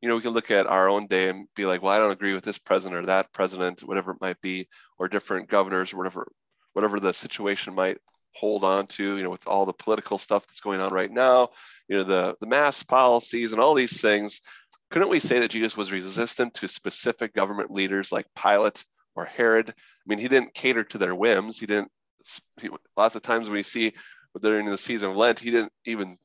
You 0.00 0.08
know, 0.08 0.16
we 0.16 0.22
can 0.22 0.32
look 0.32 0.50
at 0.50 0.66
our 0.66 0.90
own 0.90 1.06
day 1.06 1.28
and 1.28 1.46
be 1.54 1.66
like, 1.66 1.82
well, 1.82 1.92
I 1.92 1.98
don't 2.00 2.10
agree 2.10 2.34
with 2.34 2.42
this 2.42 2.58
president 2.58 3.00
or 3.00 3.06
that 3.06 3.32
president, 3.32 3.82
whatever 3.82 4.10
it 4.10 4.20
might 4.20 4.40
be, 4.40 4.66
or 4.98 5.06
different 5.06 5.48
governors 5.48 5.92
or 5.92 5.98
whatever, 5.98 6.26
whatever 6.72 6.98
the 6.98 7.14
situation 7.14 7.76
might 7.76 7.98
hold 8.34 8.64
on 8.64 8.86
to, 8.86 9.16
you 9.16 9.22
know, 9.22 9.30
with 9.30 9.46
all 9.46 9.66
the 9.66 9.72
political 9.72 10.18
stuff 10.18 10.46
that's 10.46 10.60
going 10.60 10.80
on 10.80 10.92
right 10.92 11.10
now, 11.10 11.50
you 11.88 11.96
know, 11.96 12.04
the, 12.04 12.36
the 12.40 12.46
mass 12.46 12.82
policies 12.82 13.52
and 13.52 13.60
all 13.60 13.74
these 13.74 14.00
things. 14.00 14.40
Couldn't 14.90 15.10
we 15.10 15.20
say 15.20 15.40
that 15.40 15.50
Jesus 15.50 15.76
was 15.76 15.92
resistant 15.92 16.54
to 16.54 16.68
specific 16.68 17.34
government 17.34 17.70
leaders 17.70 18.12
like 18.12 18.26
Pilate 18.34 18.84
or 19.14 19.24
Herod? 19.24 19.70
I 19.70 19.74
mean, 20.06 20.18
he 20.18 20.28
didn't 20.28 20.54
cater 20.54 20.84
to 20.84 20.98
their 20.98 21.14
whims. 21.14 21.58
He 21.58 21.66
didn't, 21.66 21.90
he, 22.60 22.68
lots 22.96 23.14
of 23.14 23.22
times 23.22 23.48
we 23.48 23.62
see 23.62 23.92
during 24.40 24.66
the 24.66 24.78
season 24.78 25.10
of 25.10 25.16
Lent, 25.16 25.40
he 25.40 25.50
didn't 25.50 25.72
even 25.84 26.18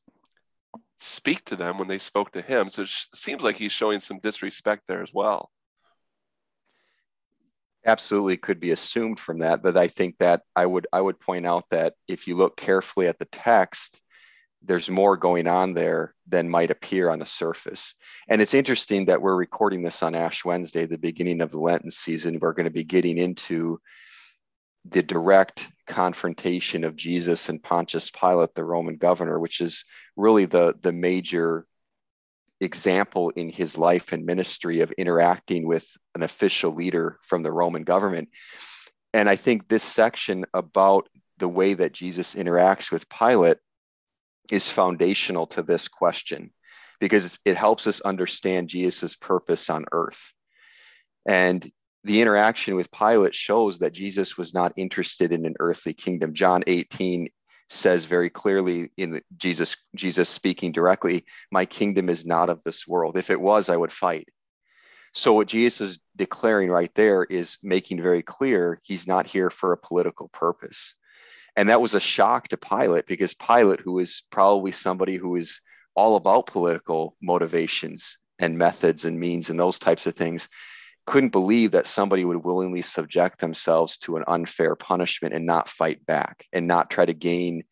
speak 0.98 1.44
to 1.46 1.56
them 1.56 1.78
when 1.78 1.88
they 1.88 1.98
spoke 1.98 2.32
to 2.32 2.42
him. 2.42 2.70
So 2.70 2.82
it 2.82 2.90
seems 3.14 3.42
like 3.42 3.56
he's 3.56 3.72
showing 3.72 4.00
some 4.00 4.18
disrespect 4.18 4.86
there 4.86 5.02
as 5.02 5.12
well 5.12 5.50
absolutely 7.88 8.36
could 8.36 8.60
be 8.60 8.70
assumed 8.70 9.18
from 9.18 9.40
that 9.40 9.62
but 9.62 9.76
i 9.76 9.88
think 9.88 10.16
that 10.18 10.42
i 10.54 10.64
would 10.64 10.86
i 10.92 11.00
would 11.00 11.18
point 11.18 11.46
out 11.46 11.64
that 11.70 11.94
if 12.06 12.28
you 12.28 12.36
look 12.36 12.56
carefully 12.56 13.08
at 13.08 13.18
the 13.18 13.24
text 13.26 14.00
there's 14.62 14.90
more 14.90 15.16
going 15.16 15.46
on 15.46 15.72
there 15.72 16.14
than 16.26 16.48
might 16.48 16.70
appear 16.70 17.10
on 17.10 17.18
the 17.18 17.26
surface. 17.26 17.94
And 18.28 18.42
it's 18.42 18.54
interesting 18.54 19.06
that 19.06 19.22
we're 19.22 19.36
recording 19.36 19.82
this 19.82 20.02
on 20.02 20.14
ash 20.14 20.44
wednesday 20.44 20.86
the 20.86 20.98
beginning 20.98 21.40
of 21.40 21.50
the 21.50 21.60
lenten 21.60 21.90
season. 21.90 22.38
We're 22.40 22.54
going 22.54 22.64
to 22.64 22.70
be 22.70 22.84
getting 22.84 23.18
into 23.18 23.80
the 24.84 25.02
direct 25.02 25.68
confrontation 25.86 26.84
of 26.84 26.96
jesus 26.96 27.48
and 27.48 27.62
pontius 27.62 28.10
pilate 28.10 28.54
the 28.54 28.64
roman 28.64 28.96
governor 28.96 29.38
which 29.38 29.60
is 29.60 29.84
really 30.16 30.44
the 30.44 30.74
the 30.82 30.92
major 30.92 31.66
example 32.60 33.30
in 33.30 33.48
his 33.48 33.78
life 33.78 34.12
and 34.12 34.26
ministry 34.26 34.80
of 34.80 34.92
interacting 34.92 35.66
with 35.66 35.88
an 36.14 36.22
official 36.22 36.72
leader 36.72 37.18
from 37.22 37.42
the 37.42 37.52
Roman 37.52 37.82
government. 37.82 38.28
And 39.12 39.28
I 39.28 39.36
think 39.36 39.68
this 39.68 39.84
section 39.84 40.44
about 40.52 41.08
the 41.38 41.48
way 41.48 41.74
that 41.74 41.92
Jesus 41.92 42.34
interacts 42.34 42.90
with 42.90 43.08
Pilate 43.08 43.58
is 44.50 44.70
foundational 44.70 45.46
to 45.48 45.62
this 45.62 45.88
question 45.88 46.50
because 47.00 47.38
it 47.44 47.56
helps 47.56 47.86
us 47.86 48.00
understand 48.00 48.68
Jesus' 48.68 49.14
purpose 49.14 49.70
on 49.70 49.84
earth. 49.92 50.32
And 51.26 51.70
the 52.04 52.20
interaction 52.20 52.74
with 52.74 52.90
Pilate 52.90 53.34
shows 53.34 53.78
that 53.80 53.92
Jesus 53.92 54.36
was 54.36 54.54
not 54.54 54.72
interested 54.76 55.32
in 55.32 55.46
an 55.46 55.54
earthly 55.60 55.92
kingdom. 55.92 56.34
John 56.34 56.64
18 56.66 57.28
says 57.68 58.04
very 58.06 58.30
clearly 58.30 58.90
in 58.96 59.20
Jesus 59.36 59.76
Jesus 59.94 60.28
speaking 60.28 60.72
directly, 60.72 61.26
my 61.50 61.66
kingdom 61.66 62.08
is 62.08 62.24
not 62.24 62.50
of 62.50 62.64
this 62.64 62.86
world. 62.86 63.16
If 63.16 63.30
it 63.30 63.40
was, 63.40 63.68
I 63.68 63.76
would 63.76 63.92
fight. 63.92 64.28
So 65.12 65.32
what 65.34 65.48
Jesus 65.48 65.80
is 65.80 65.98
declaring 66.16 66.70
right 66.70 66.94
there 66.94 67.24
is 67.24 67.58
making 67.62 68.02
very 68.02 68.22
clear 68.22 68.80
he's 68.82 69.06
not 69.06 69.26
here 69.26 69.50
for 69.50 69.72
a 69.72 69.78
political 69.78 70.28
purpose. 70.28 70.94
And 71.56 71.68
that 71.68 71.80
was 71.80 71.94
a 71.94 72.00
shock 72.00 72.48
to 72.48 72.56
Pilate 72.56 73.06
because 73.06 73.34
Pilate, 73.34 73.80
who 73.80 73.98
is 73.98 74.22
probably 74.30 74.72
somebody 74.72 75.16
who 75.16 75.34
is 75.36 75.60
all 75.96 76.16
about 76.16 76.46
political 76.46 77.16
motivations 77.20 78.18
and 78.38 78.56
methods 78.56 79.04
and 79.04 79.18
means 79.18 79.50
and 79.50 79.58
those 79.58 79.80
types 79.80 80.06
of 80.06 80.14
things, 80.14 80.48
couldn't 81.08 81.30
believe 81.30 81.70
that 81.70 81.86
somebody 81.86 82.22
would 82.22 82.44
willingly 82.44 82.82
subject 82.82 83.40
themselves 83.40 83.96
to 83.96 84.18
an 84.18 84.24
unfair 84.28 84.76
punishment 84.76 85.32
and 85.32 85.46
not 85.46 85.66
fight 85.66 86.04
back 86.04 86.44
and 86.52 86.66
not 86.66 86.90
try 86.90 87.06
to 87.06 87.14
gain 87.14 87.64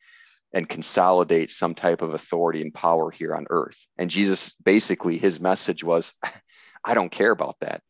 and 0.55 0.67
consolidate 0.67 1.51
some 1.51 1.75
type 1.75 2.01
of 2.01 2.15
authority 2.15 2.63
and 2.63 2.73
power 2.73 3.11
here 3.11 3.35
on 3.35 3.45
earth. 3.51 3.77
And 3.99 4.11
Jesus 4.11 4.55
basically, 4.65 5.19
his 5.19 5.39
message 5.39 5.85
was, 5.85 6.15
I 6.85 6.95
don't 6.95 7.11
care 7.11 7.31
about 7.31 7.57
that. 7.61 7.83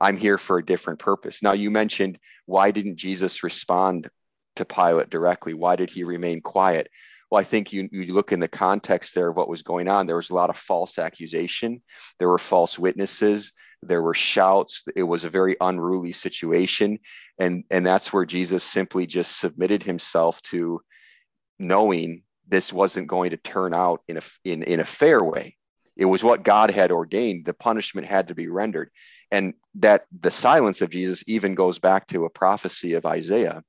I'm 0.00 0.16
here 0.16 0.38
for 0.38 0.56
a 0.56 0.64
different 0.64 1.00
purpose. 1.00 1.42
Now, 1.42 1.52
you 1.52 1.70
mentioned 1.70 2.18
why 2.46 2.70
didn't 2.70 2.96
Jesus 2.96 3.42
respond 3.42 4.08
to 4.56 4.64
Pilate 4.64 5.10
directly? 5.10 5.52
Why 5.52 5.76
did 5.76 5.90
he 5.90 6.04
remain 6.04 6.40
quiet? 6.40 6.88
Well, 7.30 7.38
I 7.38 7.44
think 7.44 7.74
you, 7.74 7.90
you 7.92 8.14
look 8.14 8.32
in 8.32 8.40
the 8.40 8.48
context 8.48 9.14
there 9.14 9.28
of 9.28 9.36
what 9.36 9.50
was 9.50 9.60
going 9.60 9.86
on. 9.86 10.06
There 10.06 10.16
was 10.16 10.30
a 10.30 10.34
lot 10.34 10.48
of 10.48 10.56
false 10.56 10.98
accusation. 10.98 11.82
There 12.18 12.28
were 12.28 12.38
false 12.38 12.78
witnesses. 12.78 13.52
There 13.82 14.02
were 14.02 14.14
shouts. 14.14 14.82
It 14.96 15.04
was 15.04 15.24
a 15.24 15.30
very 15.30 15.56
unruly 15.60 16.12
situation. 16.12 16.98
And, 17.38 17.64
and 17.70 17.86
that's 17.86 18.12
where 18.12 18.26
Jesus 18.26 18.64
simply 18.64 19.06
just 19.06 19.38
submitted 19.38 19.82
himself 19.82 20.42
to 20.42 20.80
knowing 21.58 22.22
this 22.48 22.72
wasn't 22.72 23.08
going 23.08 23.30
to 23.30 23.36
turn 23.36 23.74
out 23.74 24.02
in 24.08 24.16
a, 24.16 24.22
in, 24.44 24.62
in 24.62 24.80
a 24.80 24.84
fair 24.84 25.22
way. 25.22 25.56
It 25.96 26.06
was 26.06 26.22
what 26.22 26.44
God 26.44 26.70
had 26.70 26.92
ordained. 26.92 27.44
The 27.44 27.54
punishment 27.54 28.06
had 28.06 28.28
to 28.28 28.34
be 28.34 28.48
rendered. 28.48 28.90
And 29.30 29.54
that 29.76 30.06
the 30.18 30.30
silence 30.30 30.80
of 30.80 30.90
Jesus 30.90 31.24
even 31.26 31.54
goes 31.54 31.78
back 31.78 32.06
to 32.08 32.24
a 32.24 32.30
prophecy 32.30 32.94
of 32.94 33.04
Isaiah 33.04 33.62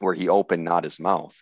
where 0.00 0.14
he 0.14 0.28
opened 0.28 0.64
not 0.64 0.84
his 0.84 1.00
mouth. 1.00 1.34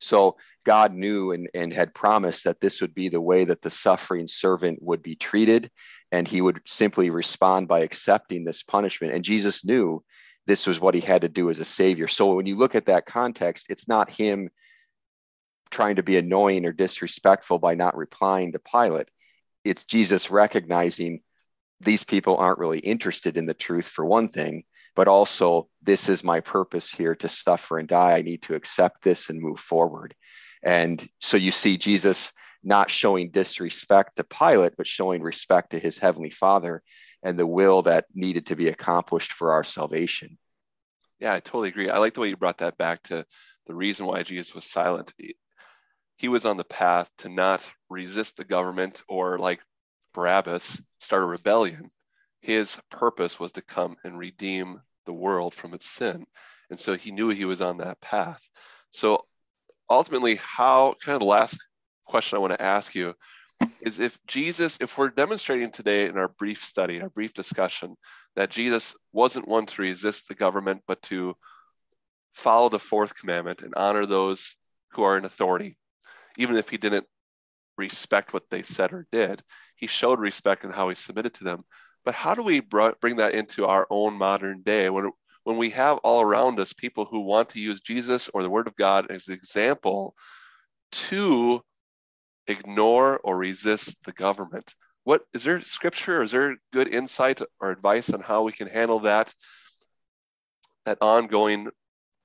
So 0.00 0.36
God 0.64 0.92
knew 0.92 1.32
and, 1.32 1.48
and 1.54 1.72
had 1.72 1.94
promised 1.94 2.44
that 2.44 2.60
this 2.60 2.80
would 2.80 2.94
be 2.94 3.08
the 3.08 3.20
way 3.20 3.44
that 3.44 3.62
the 3.62 3.70
suffering 3.70 4.28
servant 4.28 4.80
would 4.82 5.02
be 5.02 5.16
treated 5.16 5.70
and 6.12 6.26
he 6.26 6.40
would 6.40 6.60
simply 6.66 7.10
respond 7.10 7.68
by 7.68 7.80
accepting 7.80 8.44
this 8.44 8.62
punishment. 8.62 9.14
And 9.14 9.24
Jesus 9.24 9.64
knew 9.64 10.02
this 10.46 10.66
was 10.66 10.80
what 10.80 10.94
he 10.94 11.00
had 11.00 11.22
to 11.22 11.28
do 11.28 11.50
as 11.50 11.58
a 11.58 11.64
savior. 11.64 12.08
So 12.08 12.34
when 12.34 12.46
you 12.46 12.56
look 12.56 12.74
at 12.74 12.86
that 12.86 13.06
context, 13.06 13.66
it's 13.68 13.88
not 13.88 14.10
him 14.10 14.50
trying 15.70 15.96
to 15.96 16.02
be 16.02 16.16
annoying 16.16 16.64
or 16.64 16.72
disrespectful 16.72 17.58
by 17.58 17.74
not 17.74 17.96
replying 17.96 18.52
to 18.52 18.60
Pilate. 18.60 19.08
It's 19.64 19.84
Jesus 19.84 20.30
recognizing 20.30 21.20
these 21.80 22.04
people 22.04 22.36
aren't 22.36 22.60
really 22.60 22.78
interested 22.78 23.36
in 23.36 23.46
the 23.46 23.54
truth 23.54 23.88
for 23.88 24.04
one 24.04 24.28
thing, 24.28 24.64
but 24.94 25.08
also 25.08 25.68
this 25.82 26.08
is 26.08 26.22
my 26.22 26.40
purpose 26.40 26.90
here 26.90 27.16
to 27.16 27.28
suffer 27.28 27.78
and 27.78 27.88
die. 27.88 28.16
I 28.16 28.22
need 28.22 28.42
to 28.42 28.54
accept 28.54 29.02
this 29.02 29.28
and 29.28 29.40
move 29.40 29.58
forward. 29.58 30.14
And 30.62 31.06
so 31.20 31.36
you 31.36 31.52
see 31.52 31.76
Jesus 31.76 32.32
not 32.66 32.90
showing 32.90 33.30
disrespect 33.30 34.16
to 34.16 34.24
Pilate, 34.24 34.76
but 34.76 34.88
showing 34.88 35.22
respect 35.22 35.70
to 35.70 35.78
his 35.78 35.96
heavenly 35.96 36.30
Father 36.30 36.82
and 37.22 37.38
the 37.38 37.46
will 37.46 37.82
that 37.82 38.06
needed 38.12 38.46
to 38.46 38.56
be 38.56 38.68
accomplished 38.68 39.32
for 39.32 39.52
our 39.52 39.62
salvation. 39.62 40.36
Yeah, 41.20 41.32
I 41.32 41.40
totally 41.40 41.68
agree. 41.68 41.88
I 41.88 41.98
like 41.98 42.14
the 42.14 42.20
way 42.20 42.28
you 42.28 42.36
brought 42.36 42.58
that 42.58 42.76
back 42.76 43.04
to 43.04 43.24
the 43.68 43.74
reason 43.74 44.04
why 44.04 44.24
Jesus 44.24 44.52
was 44.52 44.64
silent. 44.64 45.14
He 46.16 46.28
was 46.28 46.44
on 46.44 46.56
the 46.56 46.64
path 46.64 47.08
to 47.18 47.28
not 47.28 47.70
resist 47.88 48.36
the 48.36 48.44
government 48.44 49.02
or, 49.08 49.38
like 49.38 49.60
Barabbas, 50.12 50.82
start 50.98 51.22
a 51.22 51.26
rebellion. 51.26 51.90
His 52.40 52.80
purpose 52.90 53.38
was 53.38 53.52
to 53.52 53.62
come 53.62 53.96
and 54.02 54.18
redeem 54.18 54.80
the 55.04 55.12
world 55.12 55.54
from 55.54 55.72
its 55.72 55.86
sin. 55.86 56.26
And 56.68 56.80
so 56.80 56.94
he 56.94 57.12
knew 57.12 57.28
he 57.28 57.44
was 57.44 57.60
on 57.60 57.78
that 57.78 58.00
path. 58.00 58.42
So 58.90 59.24
ultimately, 59.88 60.34
how 60.36 60.96
kind 61.04 61.14
of 61.14 61.20
the 61.20 61.26
last 61.26 61.58
question 62.06 62.36
I 62.36 62.40
want 62.40 62.52
to 62.52 62.62
ask 62.62 62.94
you 62.94 63.14
is 63.80 64.00
if 64.00 64.18
Jesus, 64.26 64.78
if 64.80 64.96
we're 64.98 65.10
demonstrating 65.10 65.70
today 65.70 66.06
in 66.06 66.16
our 66.16 66.28
brief 66.28 66.62
study, 66.62 67.00
our 67.00 67.08
brief 67.08 67.34
discussion, 67.34 67.96
that 68.34 68.50
Jesus 68.50 68.96
wasn't 69.12 69.48
one 69.48 69.66
to 69.66 69.82
resist 69.82 70.28
the 70.28 70.34
government, 70.34 70.82
but 70.86 71.00
to 71.02 71.36
follow 72.34 72.68
the 72.68 72.78
fourth 72.78 73.18
commandment 73.18 73.62
and 73.62 73.74
honor 73.74 74.06
those 74.06 74.56
who 74.92 75.02
are 75.02 75.16
in 75.16 75.24
authority, 75.24 75.76
even 76.36 76.56
if 76.56 76.68
he 76.68 76.76
didn't 76.76 77.06
respect 77.78 78.32
what 78.32 78.48
they 78.50 78.62
said 78.62 78.92
or 78.92 79.06
did, 79.10 79.42
he 79.76 79.86
showed 79.86 80.18
respect 80.18 80.64
in 80.64 80.70
how 80.70 80.88
he 80.88 80.94
submitted 80.94 81.34
to 81.34 81.44
them. 81.44 81.64
But 82.04 82.14
how 82.14 82.34
do 82.34 82.42
we 82.42 82.60
bring 82.60 83.16
that 83.16 83.34
into 83.34 83.66
our 83.66 83.86
own 83.90 84.14
modern 84.14 84.62
day 84.62 84.90
when, 84.90 85.10
when 85.44 85.56
we 85.56 85.70
have 85.70 85.98
all 85.98 86.22
around 86.22 86.60
us 86.60 86.72
people 86.72 87.04
who 87.04 87.20
want 87.20 87.50
to 87.50 87.60
use 87.60 87.80
Jesus 87.80 88.28
or 88.32 88.42
the 88.42 88.50
Word 88.50 88.66
of 88.66 88.76
God 88.76 89.10
as 89.10 89.28
an 89.28 89.34
example 89.34 90.14
to 90.92 91.62
ignore 92.48 93.18
or 93.22 93.36
resist 93.36 94.04
the 94.04 94.12
government. 94.12 94.74
What 95.04 95.22
is 95.32 95.44
there 95.44 95.60
scripture? 95.62 96.22
Is 96.22 96.32
there 96.32 96.56
good 96.72 96.92
insight 96.92 97.40
or 97.60 97.70
advice 97.70 98.10
on 98.10 98.20
how 98.20 98.42
we 98.42 98.52
can 98.52 98.68
handle 98.68 99.00
that 99.00 99.32
that 100.84 100.98
ongoing 101.00 101.68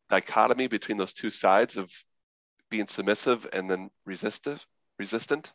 dichotomy 0.09 0.67
between 0.67 0.97
those 0.97 1.13
two 1.13 1.31
sides 1.31 1.77
of 1.77 1.91
being 2.69 2.87
submissive 2.87 3.47
and 3.53 3.69
then 3.69 3.89
resistive, 4.05 4.65
resistant? 4.99 5.51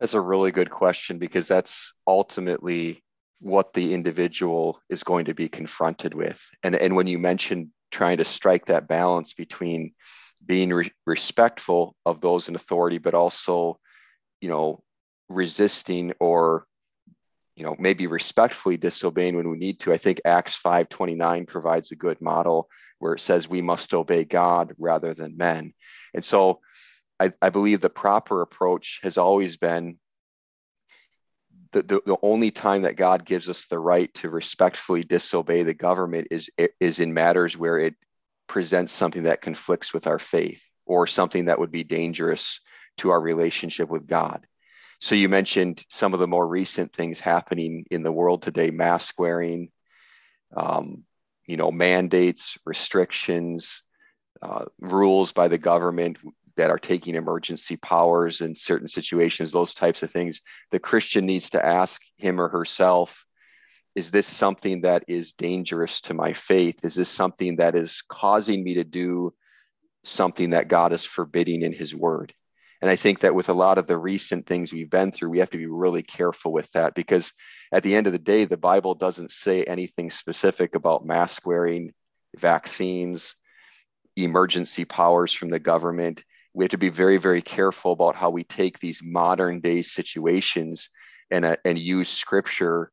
That's 0.00 0.14
a 0.14 0.20
really 0.20 0.50
good 0.50 0.70
question 0.70 1.18
because 1.18 1.46
that's 1.46 1.94
ultimately 2.06 3.04
what 3.40 3.72
the 3.72 3.94
individual 3.94 4.80
is 4.88 5.04
going 5.04 5.26
to 5.26 5.34
be 5.34 5.48
confronted 5.48 6.14
with. 6.14 6.44
And, 6.62 6.74
and 6.74 6.96
when 6.96 7.06
you 7.06 7.18
mentioned 7.18 7.68
trying 7.90 8.18
to 8.18 8.24
strike 8.24 8.66
that 8.66 8.88
balance 8.88 9.34
between 9.34 9.94
being 10.44 10.70
re- 10.70 10.92
respectful 11.06 11.96
of 12.04 12.20
those 12.20 12.48
in 12.48 12.54
authority, 12.54 12.98
but 12.98 13.14
also, 13.14 13.78
you 14.40 14.48
know, 14.48 14.82
resisting 15.28 16.12
or 16.20 16.66
you 17.56 17.64
know 17.64 17.76
maybe 17.78 18.06
respectfully 18.06 18.76
disobeying 18.76 19.36
when 19.36 19.50
we 19.50 19.58
need 19.58 19.80
to. 19.80 19.92
I 19.92 19.98
think 19.98 20.20
acts 20.24 20.54
529 20.54 21.46
provides 21.46 21.90
a 21.90 21.96
good 21.96 22.20
model 22.20 22.68
where 22.98 23.14
it 23.14 23.20
says 23.20 23.48
we 23.48 23.62
must 23.62 23.94
obey 23.94 24.24
god 24.24 24.74
rather 24.78 25.14
than 25.14 25.36
men. 25.36 25.72
And 26.14 26.24
so 26.24 26.60
i, 27.22 27.32
I 27.40 27.50
believe 27.50 27.80
the 27.80 27.90
proper 27.90 28.42
approach 28.42 29.00
has 29.02 29.16
always 29.16 29.56
been 29.56 29.98
the, 31.72 31.82
the, 31.82 32.02
the 32.04 32.16
only 32.22 32.50
time 32.50 32.82
that 32.82 32.96
god 32.96 33.24
gives 33.24 33.48
us 33.48 33.66
the 33.66 33.78
right 33.78 34.12
to 34.14 34.28
respectfully 34.28 35.04
disobey 35.04 35.62
the 35.62 35.74
government 35.74 36.28
is 36.30 36.50
is 36.80 37.00
in 37.00 37.14
matters 37.14 37.56
where 37.56 37.78
it 37.78 37.94
presents 38.46 38.92
something 38.92 39.24
that 39.24 39.42
conflicts 39.42 39.94
with 39.94 40.06
our 40.06 40.18
faith 40.18 40.62
or 40.84 41.06
something 41.06 41.46
that 41.46 41.58
would 41.58 41.70
be 41.70 41.84
dangerous 41.84 42.60
to 42.98 43.10
our 43.10 43.20
relationship 43.20 43.88
with 43.88 44.06
god 44.06 44.46
so 45.02 45.16
you 45.16 45.28
mentioned 45.28 45.84
some 45.88 46.14
of 46.14 46.20
the 46.20 46.28
more 46.28 46.46
recent 46.46 46.92
things 46.92 47.18
happening 47.18 47.86
in 47.90 48.04
the 48.04 48.12
world 48.12 48.40
today: 48.40 48.70
mask 48.70 49.18
wearing, 49.18 49.72
um, 50.56 51.02
you 51.44 51.56
know, 51.56 51.72
mandates, 51.72 52.56
restrictions, 52.64 53.82
uh, 54.40 54.66
rules 54.78 55.32
by 55.32 55.48
the 55.48 55.58
government 55.58 56.18
that 56.54 56.70
are 56.70 56.78
taking 56.78 57.16
emergency 57.16 57.76
powers 57.76 58.40
in 58.40 58.54
certain 58.54 58.86
situations. 58.86 59.50
Those 59.50 59.74
types 59.74 60.04
of 60.04 60.12
things. 60.12 60.40
The 60.70 60.78
Christian 60.78 61.26
needs 61.26 61.50
to 61.50 61.66
ask 61.66 62.00
him 62.16 62.40
or 62.40 62.48
herself: 62.48 63.26
Is 63.94 64.10
this 64.10 64.26
something 64.26 64.82
that 64.82 65.04
is 65.06 65.32
dangerous 65.32 66.00
to 66.02 66.14
my 66.14 66.32
faith? 66.32 66.84
Is 66.84 66.94
this 66.94 67.10
something 67.10 67.56
that 67.56 67.74
is 67.74 68.02
causing 68.08 68.64
me 68.64 68.74
to 68.74 68.84
do 68.84 69.34
something 70.04 70.50
that 70.50 70.68
God 70.68 70.92
is 70.92 71.04
forbidding 71.04 71.62
in 71.62 71.72
His 71.72 71.94
Word? 71.94 72.32
And 72.80 72.90
I 72.90 72.96
think 72.96 73.20
that 73.20 73.34
with 73.34 73.48
a 73.48 73.54
lot 73.54 73.78
of 73.78 73.86
the 73.86 73.96
recent 73.96 74.46
things 74.46 74.72
we've 74.72 74.90
been 74.90 75.12
through, 75.12 75.30
we 75.30 75.38
have 75.38 75.50
to 75.50 75.58
be 75.58 75.66
really 75.66 76.02
careful 76.02 76.52
with 76.52 76.70
that 76.72 76.94
because 76.94 77.32
at 77.70 77.84
the 77.84 77.94
end 77.94 78.08
of 78.08 78.12
the 78.12 78.18
day, 78.18 78.44
the 78.44 78.56
Bible 78.56 78.94
doesn't 78.94 79.30
say 79.30 79.62
anything 79.62 80.10
specific 80.10 80.74
about 80.74 81.06
mask 81.06 81.46
wearing, 81.46 81.92
vaccines, 82.36 83.36
emergency 84.16 84.84
powers 84.84 85.32
from 85.32 85.50
the 85.50 85.60
government. 85.60 86.24
We 86.54 86.64
have 86.64 86.70
to 86.70 86.78
be 86.78 86.88
very, 86.88 87.18
very 87.18 87.40
careful 87.40 87.92
about 87.92 88.16
how 88.16 88.30
we 88.30 88.42
take 88.42 88.80
these 88.80 89.00
modern 89.02 89.60
day 89.60 89.82
situations 89.82 90.90
and, 91.30 91.44
uh, 91.44 91.56
and 91.64 91.78
use 91.78 92.08
scripture 92.08 92.90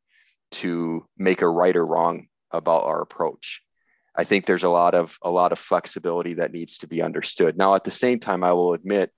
to 0.52 1.06
make 1.18 1.42
a 1.42 1.50
right 1.50 1.76
or 1.76 1.86
wrong 1.86 2.28
about 2.52 2.84
our 2.84 3.02
approach. 3.02 3.62
I 4.16 4.24
think 4.24 4.46
there's 4.46 4.64
a 4.64 4.70
lot 4.70 4.96
of 4.96 5.18
a 5.22 5.30
lot 5.30 5.52
of 5.52 5.60
flexibility 5.60 6.36
that 6.36 6.52
needs 6.52 6.80
to 6.80 6.88
be 6.88 7.02
understood. 7.02 7.58
Now, 7.58 7.76
at 7.76 7.84
the 7.84 7.92
same 7.92 8.20
time, 8.20 8.44
I 8.44 8.54
will 8.54 8.74
admit 8.74 9.12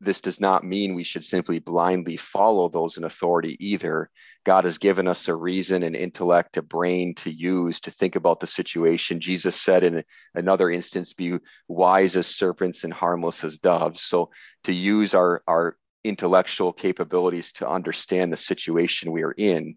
this 0.00 0.20
does 0.20 0.40
not 0.40 0.64
mean 0.64 0.94
we 0.94 1.04
should 1.04 1.24
simply 1.24 1.58
blindly 1.58 2.18
follow 2.18 2.68
those 2.68 2.98
in 2.98 3.04
authority 3.04 3.56
either. 3.66 4.10
God 4.44 4.64
has 4.64 4.76
given 4.76 5.08
us 5.08 5.26
a 5.28 5.34
reason, 5.34 5.82
an 5.82 5.94
intellect, 5.94 6.58
a 6.58 6.62
brain 6.62 7.14
to 7.16 7.30
use 7.30 7.80
to 7.80 7.90
think 7.90 8.14
about 8.14 8.40
the 8.40 8.46
situation. 8.46 9.20
Jesus 9.20 9.60
said 9.60 9.84
in 9.84 10.04
another 10.34 10.70
instance, 10.70 11.14
be 11.14 11.38
wise 11.66 12.14
as 12.14 12.26
serpents 12.26 12.84
and 12.84 12.92
harmless 12.92 13.42
as 13.42 13.58
doves. 13.58 14.02
So 14.02 14.30
to 14.64 14.72
use 14.72 15.14
our, 15.14 15.42
our 15.46 15.78
intellectual 16.08 16.72
capabilities 16.72 17.52
to 17.52 17.68
understand 17.68 18.32
the 18.32 18.36
situation 18.36 19.12
we 19.12 19.22
are 19.22 19.34
in. 19.36 19.76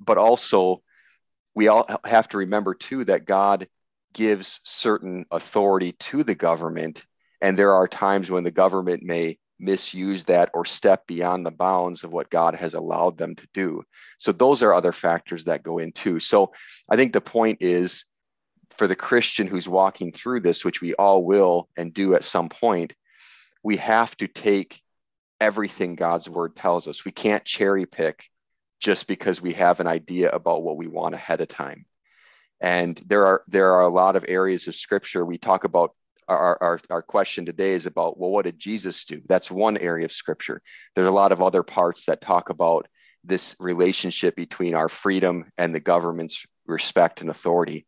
But 0.00 0.18
also, 0.18 0.82
we 1.54 1.68
all 1.68 1.86
have 2.04 2.28
to 2.30 2.38
remember 2.38 2.74
too 2.74 3.04
that 3.04 3.26
God 3.26 3.68
gives 4.12 4.60
certain 4.64 5.24
authority 5.30 5.92
to 5.92 6.22
the 6.22 6.34
government 6.34 7.04
and 7.44 7.58
there 7.58 7.74
are 7.74 7.86
times 7.86 8.30
when 8.30 8.42
the 8.42 8.50
government 8.50 9.02
may 9.02 9.38
misuse 9.58 10.24
that 10.24 10.50
or 10.54 10.64
step 10.64 11.06
beyond 11.06 11.44
the 11.44 11.50
bounds 11.50 12.02
of 12.02 12.10
what 12.10 12.30
God 12.30 12.54
has 12.54 12.72
allowed 12.72 13.18
them 13.18 13.34
to 13.34 13.46
do. 13.52 13.82
So 14.16 14.32
those 14.32 14.62
are 14.62 14.72
other 14.72 14.92
factors 14.92 15.44
that 15.44 15.62
go 15.62 15.76
in 15.76 15.92
too. 15.92 16.20
So 16.20 16.54
I 16.88 16.96
think 16.96 17.12
the 17.12 17.20
point 17.20 17.58
is 17.60 18.06
for 18.78 18.86
the 18.86 18.96
Christian 18.96 19.46
who's 19.46 19.68
walking 19.68 20.10
through 20.10 20.40
this, 20.40 20.64
which 20.64 20.80
we 20.80 20.94
all 20.94 21.22
will 21.22 21.68
and 21.76 21.92
do 21.92 22.14
at 22.14 22.24
some 22.24 22.48
point, 22.48 22.94
we 23.62 23.76
have 23.76 24.16
to 24.16 24.26
take 24.26 24.80
everything 25.44 25.94
God's 25.94 26.26
word 26.26 26.56
tells 26.56 26.88
us. 26.88 27.04
We 27.04 27.12
can't 27.12 27.44
cherry 27.44 27.84
pick 27.84 28.30
just 28.80 29.06
because 29.06 29.42
we 29.42 29.52
have 29.52 29.78
an 29.78 29.86
idea 29.86 30.30
about 30.30 30.62
what 30.62 30.78
we 30.78 30.86
want 30.86 31.14
ahead 31.14 31.42
of 31.42 31.48
time. 31.48 31.84
And 32.62 32.96
there 33.06 33.26
are 33.26 33.42
there 33.46 33.72
are 33.74 33.82
a 33.82 33.88
lot 33.88 34.16
of 34.16 34.24
areas 34.26 34.68
of 34.68 34.74
scripture 34.74 35.22
we 35.24 35.36
talk 35.36 35.64
about 35.64 35.94
our, 36.26 36.56
our, 36.62 36.80
our 36.88 37.02
question 37.02 37.44
today 37.44 37.72
is 37.72 37.84
about 37.84 38.18
well 38.18 38.30
what 38.30 38.46
did 38.46 38.58
jesus 38.58 39.04
do 39.04 39.20
that's 39.28 39.50
one 39.50 39.76
area 39.76 40.06
of 40.06 40.12
scripture 40.12 40.62
there's 40.94 41.06
a 41.06 41.20
lot 41.20 41.32
of 41.32 41.42
other 41.42 41.62
parts 41.62 42.06
that 42.06 42.22
talk 42.22 42.48
about 42.48 42.88
this 43.24 43.54
relationship 43.60 44.34
between 44.34 44.74
our 44.74 44.88
freedom 44.88 45.44
and 45.58 45.74
the 45.74 45.80
government's 45.80 46.46
respect 46.66 47.20
and 47.20 47.28
authority 47.28 47.86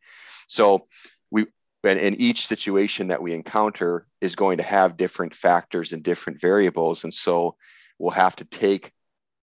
so 0.49 0.87
we 1.31 1.47
and 1.87 2.21
each 2.21 2.47
situation 2.47 3.09
that 3.09 3.23
we 3.23 3.35
encounter 3.35 4.07
is 4.21 4.35
going 4.35 4.59
to 4.59 4.63
have 4.63 4.97
different 4.97 5.35
factors 5.35 5.93
and 5.93 6.03
different 6.03 6.41
variables. 6.41 7.05
And 7.05 7.13
so 7.15 7.57
we'll 7.99 8.11
have 8.11 8.37
to 8.37 8.45
take 8.45 8.93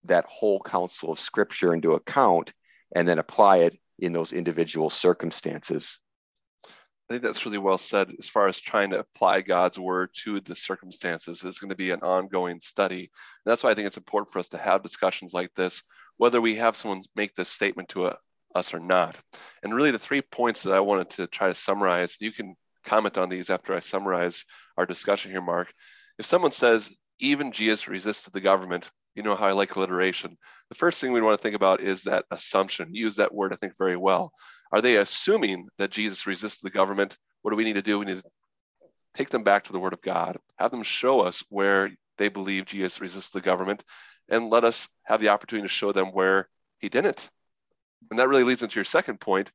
that 0.05 0.24
whole 0.28 0.61
counsel 0.61 1.12
of 1.12 1.18
scripture 1.18 1.72
into 1.74 1.92
account 1.94 2.52
and 2.94 3.07
then 3.07 3.18
apply 3.18 3.59
it 3.59 3.78
in 3.98 4.12
those 4.12 4.33
individual 4.33 4.90
circumstances. 4.90 5.98
I 6.66 7.14
think 7.14 7.22
that's 7.22 7.44
really 7.44 7.59
well 7.59 7.78
said. 7.78 8.11
As 8.18 8.28
far 8.28 8.48
as 8.48 8.59
trying 8.59 8.90
to 8.90 9.00
apply 9.00 9.42
God's 9.42 9.78
word 9.78 10.11
to 10.24 10.40
the 10.40 10.57
circumstances 10.57 11.44
is 11.44 11.59
going 11.59 11.70
to 11.70 11.76
be 11.76 11.90
an 11.90 12.00
ongoing 12.00 12.61
study. 12.61 13.00
And 13.00 13.11
that's 13.44 13.62
why 13.62 13.70
I 13.70 13.74
think 13.74 13.87
it's 13.87 13.96
important 13.96 14.33
for 14.33 14.38
us 14.38 14.48
to 14.48 14.59
have 14.59 14.83
discussions 14.83 15.35
like 15.35 15.55
this, 15.55 15.83
whether 16.16 16.40
we 16.40 16.57
have 16.57 16.76
someone 16.76 17.02
make 17.14 17.35
this 17.35 17.48
statement 17.48 17.90
to 17.90 18.07
a, 18.07 18.16
us 18.55 18.75
or 18.75 18.81
not. 18.81 19.21
And 19.62 19.75
really, 19.75 19.91
the 19.91 19.99
three 19.99 20.23
points 20.23 20.62
that 20.62 20.73
I 20.73 20.81
wanted 20.81 21.11
to 21.11 21.27
try 21.27 21.49
to 21.49 21.55
summarize, 21.55 22.17
you 22.21 22.33
can 22.33 22.55
comment 22.85 23.19
on 23.19 23.29
these 23.29 23.51
after 23.51 23.75
I 23.75 23.81
summarize 23.81 24.45
our 24.77 24.87
discussion 24.87 25.31
here, 25.31 25.43
Mark. 25.43 25.73
If 26.19 26.27
someone 26.27 26.51
says, 26.51 26.91
even 27.21 27.53
Jesus 27.53 27.88
resisted 27.88 28.33
the 28.33 28.41
government, 28.41 28.91
you 29.15 29.23
know 29.23 29.37
how 29.37 29.47
I 29.47 29.53
like 29.53 29.77
alliteration. 29.77 30.37
The 30.69 30.75
first 30.75 31.01
thing 31.01 31.12
we 31.12 31.21
want 31.21 31.38
to 31.38 31.43
think 31.43 31.55
about 31.55 31.81
is 31.81 32.03
that 32.03 32.25
assumption. 32.31 32.95
You 32.95 33.05
use 33.05 33.17
that 33.17 33.35
word, 33.35 33.53
I 33.53 33.57
think, 33.57 33.75
very 33.79 33.97
well. 33.97 34.33
Are 34.73 34.81
they 34.81 34.97
assuming 34.97 35.69
that 35.79 35.91
Jesus 35.91 36.27
resisted 36.27 36.61
the 36.62 36.71
government? 36.71 37.19
What 37.43 37.51
do 37.51 37.57
we 37.57 37.65
need 37.65 37.77
to 37.77 37.83
do? 37.83 37.99
We 37.99 38.07
need 38.07 38.23
to 38.23 38.31
take 39.15 39.29
them 39.29 39.45
back 39.45 39.65
to 39.65 39.73
the 39.73 39.79
Word 39.79 39.93
of 39.93 40.01
God, 40.01 40.38
have 40.57 40.71
them 40.71 40.83
show 40.83 41.21
us 41.21 41.45
where 41.51 41.91
they 42.19 42.29
believe 42.29 42.65
Jesus 42.65 43.01
resisted 43.01 43.38
the 43.38 43.45
government, 43.45 43.85
and 44.29 44.51
let 44.51 44.65
us 44.65 44.88
have 45.05 45.21
the 45.21 45.29
opportunity 45.29 45.67
to 45.67 45.73
show 45.73 45.93
them 45.93 46.07
where 46.09 46.49
he 46.79 46.88
didn't. 46.88 47.29
And 48.11 48.19
that 48.19 48.29
really 48.29 48.45
leads 48.45 48.62
into 48.62 48.77
your 48.77 48.85
second 48.85 49.21
point 49.21 49.51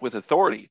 with 0.00 0.14
authority. 0.14 0.70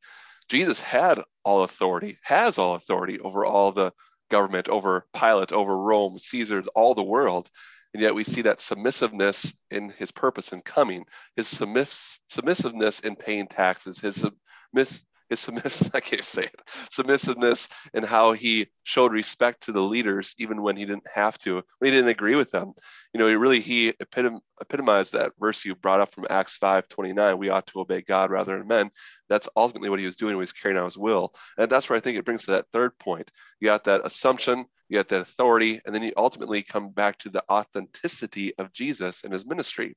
Jesus 0.50 0.82
had 0.82 1.22
all 1.44 1.64
authority, 1.64 2.18
has 2.24 2.58
all 2.58 2.76
authority 2.76 3.20
over 3.20 3.46
all 3.46 3.72
the 3.72 3.94
government, 4.30 4.70
over 4.70 5.06
Pilate, 5.14 5.52
over 5.52 5.78
Rome, 5.78 6.18
Caesar, 6.20 6.64
all 6.76 6.94
the 6.94 7.04
world. 7.04 7.50
And 7.94 8.02
yet 8.02 8.16
we 8.16 8.24
see 8.24 8.44
that 8.44 8.60
submissiveness 8.60 9.54
in 9.70 9.90
his 9.98 10.12
purpose 10.12 10.54
in 10.54 10.62
coming, 10.62 11.06
his 11.36 11.48
submiss- 11.48 12.20
submissiveness 12.30 13.02
in 13.02 13.16
paying 13.16 13.48
taxes, 13.48 14.00
his 14.00 14.16
submiss- 14.16 15.04
his 15.32 15.39
submiss- 15.39 15.89
I 15.96 16.00
can't 16.00 16.24
say 16.24 16.44
it, 16.44 16.62
submissiveness 16.91 17.70
and 17.94 18.06
how 18.06 18.34
he 18.34 18.67
showed 18.84 19.12
respect 19.12 19.63
to 19.63 19.72
the 19.72 19.82
leaders 19.82 20.36
even 20.38 20.62
when 20.62 20.78
he 20.78 20.86
didn't 20.86 21.08
have 21.12 21.38
to, 21.39 21.63
when 21.80 21.91
he 21.91 21.91
didn't 21.91 22.10
agree 22.10 22.36
with 22.36 22.52
them. 22.52 22.74
You 23.13 23.20
know, 23.20 23.28
he 23.28 23.36
really 23.36 23.60
he 23.60 23.94
epitom- 23.94 24.41
epitomized 24.62 25.13
that 25.13 25.34
verse 25.39 25.65
you 25.65 25.74
brought 25.74 26.02
up 26.02 26.12
from 26.12 26.28
Acts 26.30 26.56
5 26.58 26.88
29. 26.88 27.38
We 27.39 27.50
ought 27.50 27.65
to 27.67 27.80
obey 27.80 28.02
God 28.02 28.30
rather 28.30 28.58
than 28.58 28.67
men. 28.67 28.91
That's 29.28 29.50
ultimately 29.56 29.89
what 29.89 30.00
he 30.00 30.06
was 30.06 30.15
doing 30.15 30.34
he 30.34 30.38
was 30.38 30.52
carrying 30.52 30.78
out 30.78 30.86
his 30.86 30.98
will. 30.98 31.34
And 31.58 31.70
that's 31.70 31.89
where 31.89 31.98
I 31.98 32.02
think 32.02 32.17
it 32.17 32.26
brings 32.26 32.46
to 32.46 32.52
that 32.52 32.67
third 32.72 32.98
point. 33.00 33.32
You 33.60 33.65
got 33.65 33.86
that 33.86 34.06
assumption 34.06 34.65
you 34.91 34.98
got 34.98 35.08
that 35.08 35.22
authority, 35.22 35.80
and 35.86 35.96
then 35.96 36.04
you 36.04 36.12
ultimately 36.17 36.63
come 36.63 36.89
back 36.89 37.17
to 37.20 37.30
the 37.30 37.41
authenticity 37.50 38.54
of 38.58 38.74
Jesus 38.74 39.24
and 39.24 39.32
his 39.32 39.46
ministry. 39.46 39.96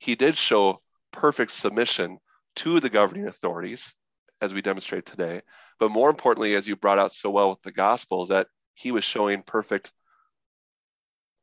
He 0.00 0.16
did 0.16 0.36
show 0.36 0.82
perfect 1.12 1.52
submission 1.52 2.18
to 2.56 2.80
the 2.80 2.90
governing 2.90 3.28
authorities, 3.28 3.94
as 4.44 4.54
we 4.54 4.62
demonstrate 4.62 5.06
today. 5.06 5.40
But 5.78 5.90
more 5.90 6.10
importantly, 6.10 6.54
as 6.54 6.68
you 6.68 6.76
brought 6.76 6.98
out 6.98 7.12
so 7.12 7.30
well 7.30 7.50
with 7.50 7.62
the 7.62 7.72
gospel, 7.72 8.22
is 8.22 8.28
that 8.28 8.48
he 8.74 8.92
was 8.92 9.04
showing 9.04 9.42
perfect 9.42 9.92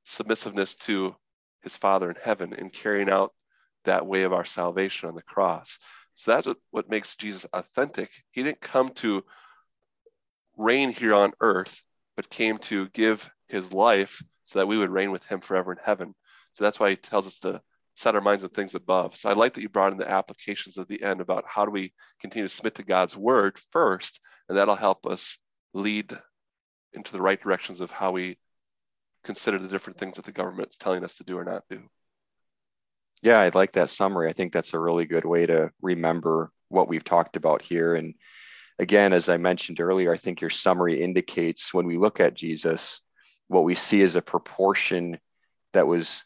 submissiveness 0.06 0.76
to 0.76 1.16
his 1.64 1.76
Father 1.76 2.10
in 2.10 2.16
heaven 2.22 2.54
in 2.54 2.70
carrying 2.70 3.10
out 3.10 3.34
that 3.86 4.06
way 4.06 4.24
of 4.24 4.34
our 4.34 4.46
salvation 4.46 5.10
on 5.10 5.16
the 5.16 5.22
cross. 5.24 5.80
So 6.14 6.32
that's 6.32 6.46
what, 6.46 6.58
what 6.70 6.90
makes 6.90 7.16
Jesus 7.16 7.46
authentic. 7.52 8.10
He 8.32 8.44
didn't 8.44 8.62
come 8.62 8.90
to 8.90 9.24
reign 10.58 10.92
here 10.92 11.16
on 11.16 11.34
earth 11.40 11.84
but 12.16 12.30
came 12.30 12.58
to 12.58 12.90
give 12.90 13.30
his 13.48 13.74
life 13.74 14.22
so 14.44 14.60
that 14.60 14.68
we 14.68 14.78
would 14.78 14.90
reign 14.90 15.12
with 15.12 15.26
him 15.26 15.40
forever 15.40 15.72
in 15.72 15.80
heaven. 15.84 16.14
So 16.52 16.64
that's 16.64 16.80
why 16.80 16.92
he 16.92 16.96
tells 16.96 17.26
us 17.26 17.40
to 17.40 17.62
set 18.02 18.16
our 18.16 18.22
minds 18.22 18.44
on 18.44 18.50
things 18.50 18.74
above. 18.74 19.16
So 19.16 19.30
I 19.30 19.34
like 19.34 19.54
that 19.54 19.62
you 19.62 19.70
brought 19.70 19.92
in 19.92 20.00
the 20.00 20.10
applications 20.10 20.78
at 20.80 20.88
the 20.88 21.04
end 21.04 21.22
about 21.22 21.46
how 21.48 21.66
do 21.66 21.72
we 21.72 21.94
continue 22.20 22.48
to 22.48 22.54
submit 22.54 22.76
to 22.76 22.84
God's 22.84 23.16
word 23.16 23.60
first, 23.72 24.20
and 24.50 24.58
that'll 24.58 24.76
help 24.76 25.06
us 25.06 25.38
lead 25.74 26.18
into 26.94 27.12
the 27.12 27.22
right 27.22 27.40
directions 27.40 27.80
of 27.80 27.92
how 27.92 28.12
we 28.12 28.38
consider 29.24 29.60
the 29.60 29.68
different 29.68 30.00
things 30.00 30.16
that 30.16 30.26
the 30.26 30.32
government's 30.32 30.78
telling 30.78 31.04
us 31.04 31.18
to 31.18 31.24
do 31.24 31.38
or 31.38 31.44
not 31.44 31.64
do. 31.70 31.80
Yeah, 33.22 33.40
I 33.40 33.52
like 33.54 33.74
that 33.74 33.92
summary. 33.92 34.30
I 34.30 34.34
think 34.34 34.52
that's 34.52 34.74
a 34.74 34.80
really 34.80 35.06
good 35.06 35.26
way 35.26 35.46
to 35.46 35.70
remember 35.80 36.52
what 36.70 36.88
we've 36.88 37.04
talked 37.04 37.36
about 37.36 37.62
here. 37.62 37.94
And 37.94 38.16
again, 38.80 39.14
as 39.14 39.30
I 39.30 39.38
mentioned 39.38 39.80
earlier, 39.80 40.12
I 40.12 40.18
think 40.18 40.42
your 40.42 40.50
summary 40.50 41.00
indicates 41.00 41.72
when 41.72 41.86
we 41.86 42.00
look 42.00 42.20
at 42.20 42.34
Jesus, 42.34 43.02
what 43.48 43.64
we 43.64 43.76
see 43.76 44.02
is 44.02 44.16
a 44.16 44.24
proportion 44.24 45.20
that 45.74 45.86
was, 45.86 46.24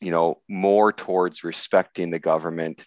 you 0.00 0.10
know, 0.10 0.40
more 0.48 0.92
towards 0.92 1.44
respecting 1.44 2.10
the 2.10 2.18
government 2.18 2.86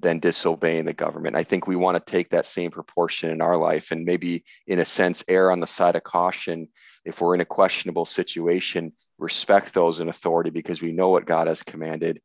than 0.00 0.18
disobeying 0.18 0.84
the 0.84 0.92
government. 0.92 1.36
I 1.36 1.44
think 1.44 1.66
we 1.66 1.76
want 1.76 1.96
to 1.96 2.10
take 2.10 2.30
that 2.30 2.46
same 2.46 2.70
proportion 2.70 3.30
in 3.30 3.40
our 3.40 3.56
life 3.56 3.90
and 3.90 4.04
maybe, 4.04 4.44
in 4.66 4.78
a 4.78 4.84
sense, 4.84 5.24
err 5.28 5.50
on 5.50 5.60
the 5.60 5.66
side 5.66 5.96
of 5.96 6.04
caution 6.04 6.68
if 7.04 7.20
we're 7.20 7.34
in 7.34 7.40
a 7.40 7.46
questionable 7.46 8.04
situation, 8.04 8.92
respect 9.18 9.74
those 9.74 10.00
in 10.00 10.08
authority 10.08 10.50
because 10.50 10.80
we 10.80 10.92
know 10.92 11.10
what 11.10 11.26
God 11.26 11.46
has 11.46 11.62
commanded 11.62 12.20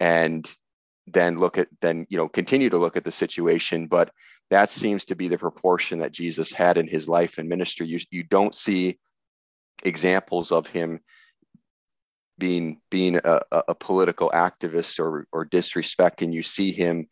and 0.00 0.50
then 1.06 1.38
look 1.38 1.58
at 1.58 1.68
then 1.80 2.06
you 2.08 2.16
know 2.16 2.28
continue 2.28 2.70
to 2.70 2.78
look 2.78 2.96
at 2.96 3.04
the 3.04 3.12
situation 3.12 3.86
but 3.86 4.10
that 4.50 4.70
seems 4.70 5.04
to 5.04 5.14
be 5.14 5.28
the 5.28 5.38
proportion 5.38 5.98
that 5.98 6.12
jesus 6.12 6.50
had 6.50 6.78
in 6.78 6.88
his 6.88 7.08
life 7.08 7.38
and 7.38 7.48
ministry 7.48 7.86
you, 7.86 8.00
you 8.10 8.22
don't 8.22 8.54
see 8.54 8.98
examples 9.84 10.50
of 10.50 10.66
him 10.66 11.00
being 12.38 12.80
being 12.90 13.16
a, 13.16 13.40
a 13.68 13.74
political 13.74 14.30
activist 14.30 14.98
or 14.98 15.26
or 15.32 15.46
disrespecting 15.46 16.32
you 16.32 16.42
see 16.42 16.72
him 16.72 17.06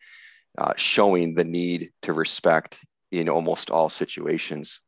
uh, 0.59 0.73
showing 0.77 1.35
the 1.35 1.45
need 1.45 1.91
to 2.03 2.13
respect 2.13 2.79
in 3.11 3.29
almost 3.29 3.71
all 3.71 3.89
situations 3.89 4.81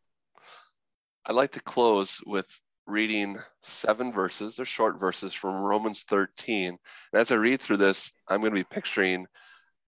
i'd 1.26 1.34
like 1.34 1.52
to 1.52 1.60
close 1.60 2.20
with 2.26 2.48
reading 2.86 3.38
seven 3.62 4.12
verses, 4.12 4.56
they're 4.56 4.66
short 4.66 4.98
verses 4.98 5.32
from 5.32 5.54
Romans 5.54 6.02
13. 6.04 6.68
And 6.68 6.78
as 7.20 7.30
I 7.30 7.36
read 7.36 7.60
through 7.60 7.78
this, 7.78 8.12
I'm 8.28 8.40
going 8.40 8.52
to 8.52 8.60
be 8.60 8.64
picturing 8.64 9.26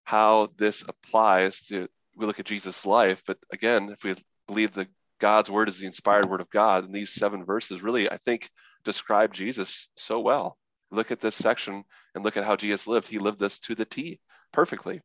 how 0.04 0.48
this 0.56 0.84
applies 0.88 1.60
to, 1.66 1.88
we 2.16 2.26
look 2.26 2.40
at 2.40 2.46
Jesus' 2.46 2.86
life. 2.86 3.22
But 3.26 3.38
again, 3.52 3.90
if 3.90 4.04
we 4.04 4.14
believe 4.46 4.72
that 4.72 4.88
God's 5.20 5.50
word 5.50 5.68
is 5.68 5.80
the 5.80 5.86
inspired 5.86 6.26
word 6.26 6.40
of 6.40 6.50
God, 6.50 6.84
and 6.84 6.94
these 6.94 7.12
seven 7.12 7.44
verses 7.44 7.82
really, 7.82 8.10
I 8.10 8.18
think, 8.24 8.48
describe 8.86 9.34
Jesus 9.34 9.88
so 9.96 10.20
well. 10.20 10.56
Look 10.90 11.10
at 11.10 11.20
this 11.20 11.34
section 11.34 11.84
and 12.14 12.24
look 12.24 12.36
at 12.36 12.44
how 12.44 12.56
Jesus 12.56 12.86
lived. 12.86 13.08
He 13.08 13.18
lived 13.18 13.38
this 13.38 13.58
to 13.60 13.74
the 13.74 13.84
T 13.84 14.20
perfectly. 14.52 15.02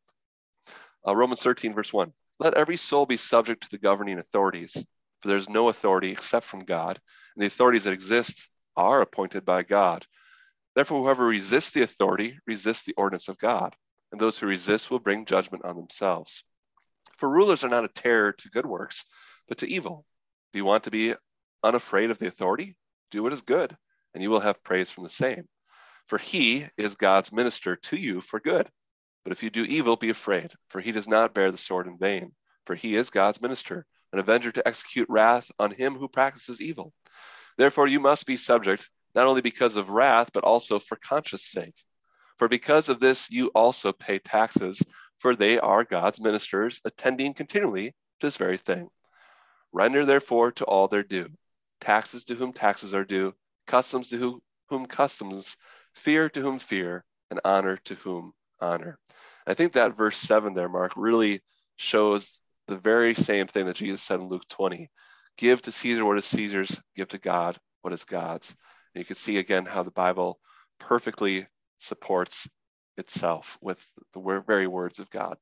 Uh, 1.05 1.15
Romans 1.15 1.41
13, 1.41 1.73
verse 1.73 1.91
1. 1.91 2.13
Let 2.39 2.53
every 2.53 2.77
soul 2.77 3.05
be 3.05 3.17
subject 3.17 3.63
to 3.63 3.69
the 3.71 3.77
governing 3.77 4.19
authorities, 4.19 4.73
for 5.21 5.27
there's 5.27 5.49
no 5.49 5.69
authority 5.69 6.11
except 6.11 6.45
from 6.45 6.61
God 6.61 6.99
and 7.35 7.41
the 7.41 7.47
authorities 7.47 7.83
that 7.85 7.93
exist 7.93 8.49
are 8.75 9.01
appointed 9.01 9.45
by 9.45 9.63
God. 9.63 10.05
Therefore, 10.75 11.01
whoever 11.01 11.25
resists 11.25 11.71
the 11.71 11.83
authority 11.83 12.39
resists 12.47 12.83
the 12.83 12.93
ordinance 12.95 13.27
of 13.27 13.37
God, 13.37 13.75
and 14.11 14.19
those 14.19 14.37
who 14.37 14.47
resist 14.47 14.89
will 14.89 14.99
bring 14.99 15.25
judgment 15.25 15.65
on 15.65 15.75
themselves. 15.75 16.43
For 17.17 17.29
rulers 17.29 17.63
are 17.63 17.69
not 17.69 17.85
a 17.85 17.89
terror 17.89 18.33
to 18.33 18.49
good 18.49 18.65
works, 18.65 19.05
but 19.47 19.59
to 19.59 19.69
evil. 19.69 20.05
Do 20.53 20.59
you 20.59 20.65
want 20.65 20.85
to 20.85 20.91
be 20.91 21.13
unafraid 21.63 22.11
of 22.11 22.19
the 22.19 22.27
authority? 22.27 22.75
Do 23.11 23.23
what 23.23 23.33
is 23.33 23.41
good, 23.41 23.75
and 24.13 24.23
you 24.23 24.29
will 24.29 24.39
have 24.39 24.63
praise 24.63 24.89
from 24.89 25.03
the 25.03 25.09
same. 25.09 25.47
For 26.07 26.17
he 26.17 26.65
is 26.77 26.95
God's 26.95 27.33
minister 27.33 27.75
to 27.75 27.97
you 27.97 28.21
for 28.21 28.39
good. 28.39 28.69
But 29.23 29.33
if 29.33 29.43
you 29.43 29.49
do 29.49 29.63
evil, 29.63 29.97
be 29.97 30.09
afraid, 30.09 30.51
for 30.69 30.79
he 30.79 30.93
does 30.93 31.09
not 31.09 31.33
bear 31.33 31.51
the 31.51 31.57
sword 31.57 31.87
in 31.87 31.97
vain. 31.97 32.31
For 32.65 32.73
he 32.73 32.95
is 32.95 33.09
God's 33.09 33.41
minister, 33.41 33.85
an 34.13 34.19
avenger 34.19 34.51
to 34.53 34.65
execute 34.65 35.09
wrath 35.09 35.51
on 35.59 35.71
him 35.71 35.93
who 35.95 36.07
practices 36.07 36.61
evil. 36.61 36.93
Therefore, 37.57 37.87
you 37.87 37.99
must 37.99 38.25
be 38.25 38.37
subject, 38.37 38.89
not 39.13 39.27
only 39.27 39.41
because 39.41 39.75
of 39.75 39.89
wrath, 39.89 40.31
but 40.33 40.45
also 40.45 40.79
for 40.79 40.95
conscience 40.95 41.45
sake. 41.45 41.75
For 42.37 42.47
because 42.47 42.87
of 42.87 43.01
this, 43.01 43.29
you 43.29 43.47
also 43.49 43.91
pay 43.91 44.19
taxes, 44.19 44.81
for 45.19 45.35
they 45.35 45.59
are 45.59 45.83
God's 45.83 46.21
ministers, 46.21 46.81
attending 46.85 47.33
continually 47.33 47.89
to 47.89 48.27
this 48.27 48.37
very 48.37 48.57
thing. 48.57 48.89
Render 49.73 50.05
therefore 50.05 50.51
to 50.53 50.65
all 50.65 50.87
their 50.87 51.03
due 51.03 51.29
taxes 51.81 52.23
to 52.25 52.35
whom 52.35 52.53
taxes 52.53 52.93
are 52.93 53.03
due, 53.03 53.33
customs 53.67 54.09
to 54.09 54.41
whom 54.69 54.85
customs, 54.85 55.57
fear 55.93 56.29
to 56.29 56.41
whom 56.41 56.59
fear, 56.59 57.03
and 57.29 57.41
honor 57.43 57.77
to 57.85 57.95
whom 57.95 58.33
honor. 58.61 58.97
I 59.45 59.53
think 59.53 59.73
that 59.73 59.97
verse 59.97 60.17
7 60.17 60.53
there, 60.53 60.69
Mark, 60.69 60.93
really 60.95 61.41
shows 61.75 62.39
the 62.67 62.77
very 62.77 63.13
same 63.15 63.47
thing 63.47 63.65
that 63.65 63.75
Jesus 63.75 64.01
said 64.01 64.19
in 64.19 64.27
Luke 64.27 64.47
20 64.49 64.89
give 65.37 65.61
to 65.63 65.71
Caesar 65.71 66.05
what 66.05 66.17
is 66.17 66.25
Caesar's, 66.25 66.81
give 66.95 67.07
to 67.09 67.17
God 67.17 67.57
what 67.81 67.93
is 67.93 68.05
God's. 68.05 68.55
And 68.93 69.01
you 69.01 69.05
can 69.05 69.15
see 69.15 69.37
again 69.37 69.65
how 69.65 69.83
the 69.83 69.91
Bible 69.91 70.39
perfectly 70.79 71.47
supports 71.79 72.47
itself 72.97 73.57
with 73.61 73.85
the 74.13 74.43
very 74.45 74.67
words 74.67 74.99
of 74.99 75.09
God. 75.09 75.37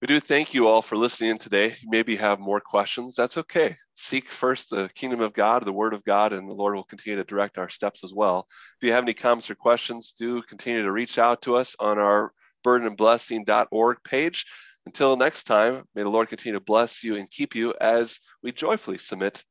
We 0.00 0.06
do 0.06 0.18
thank 0.18 0.54
you 0.54 0.66
all 0.66 0.80
for 0.80 0.96
listening 0.96 1.32
in 1.32 1.38
today. 1.38 1.74
You 1.78 1.90
maybe 1.90 2.16
have 2.16 2.38
more 2.40 2.60
questions. 2.60 3.14
That's 3.14 3.36
okay. 3.36 3.76
Seek 3.94 4.30
first 4.30 4.70
the 4.70 4.88
kingdom 4.94 5.20
of 5.20 5.34
God, 5.34 5.62
the 5.62 5.74
word 5.74 5.92
of 5.92 6.04
God, 6.04 6.32
and 6.32 6.48
the 6.48 6.54
Lord 6.54 6.74
will 6.74 6.84
continue 6.84 7.18
to 7.18 7.24
direct 7.24 7.58
our 7.58 7.68
steps 7.68 8.02
as 8.02 8.14
well. 8.14 8.48
If 8.80 8.86
you 8.86 8.92
have 8.92 9.04
any 9.04 9.12
comments 9.12 9.50
or 9.50 9.56
questions, 9.56 10.12
do 10.18 10.40
continue 10.40 10.82
to 10.82 10.90
reach 10.90 11.18
out 11.18 11.42
to 11.42 11.56
us 11.56 11.76
on 11.78 11.98
our 11.98 12.32
burdenandblessing.org 12.64 13.98
page. 14.02 14.46
Until 14.86 15.16
next 15.16 15.42
time, 15.42 15.84
may 15.94 16.02
the 16.02 16.08
Lord 16.08 16.30
continue 16.30 16.58
to 16.58 16.64
bless 16.64 17.04
you 17.04 17.16
and 17.16 17.30
keep 17.30 17.54
you 17.54 17.74
as 17.78 18.20
we 18.42 18.52
joyfully 18.52 18.96
submit 18.96 19.44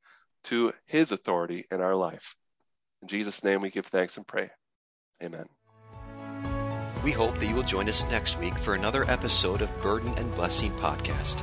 to 0.45 0.73
his 0.87 1.11
authority 1.11 1.65
in 1.69 1.79
our 1.79 1.95
life. 1.95 2.35
In 3.03 3.07
Jesus' 3.07 3.43
name, 3.43 3.61
we 3.61 3.69
give 3.69 3.85
thanks 3.85 4.17
and 4.17 4.25
pray. 4.25 4.49
Amen. 5.21 5.45
We 7.03 7.11
hope 7.11 7.37
that 7.37 7.47
you 7.47 7.55
will 7.55 7.63
join 7.63 7.87
us 7.87 8.09
next 8.09 8.37
week 8.39 8.57
for 8.57 8.75
another 8.75 9.09
episode 9.09 9.61
of 9.61 9.81
Burden 9.81 10.13
and 10.17 10.35
Blessing 10.35 10.73
Podcast. 10.73 11.41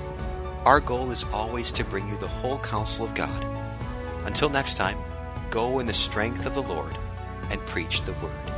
Our 0.66 0.80
goal 0.80 1.10
is 1.10 1.24
always 1.32 1.72
to 1.72 1.84
bring 1.84 2.06
you 2.08 2.16
the 2.18 2.28
whole 2.28 2.58
counsel 2.58 3.06
of 3.06 3.14
God. 3.14 3.44
Until 4.26 4.50
next 4.50 4.74
time, 4.74 4.98
go 5.48 5.78
in 5.78 5.86
the 5.86 5.94
strength 5.94 6.44
of 6.44 6.54
the 6.54 6.62
Lord 6.62 6.98
and 7.48 7.64
preach 7.64 8.02
the 8.02 8.12
word. 8.14 8.55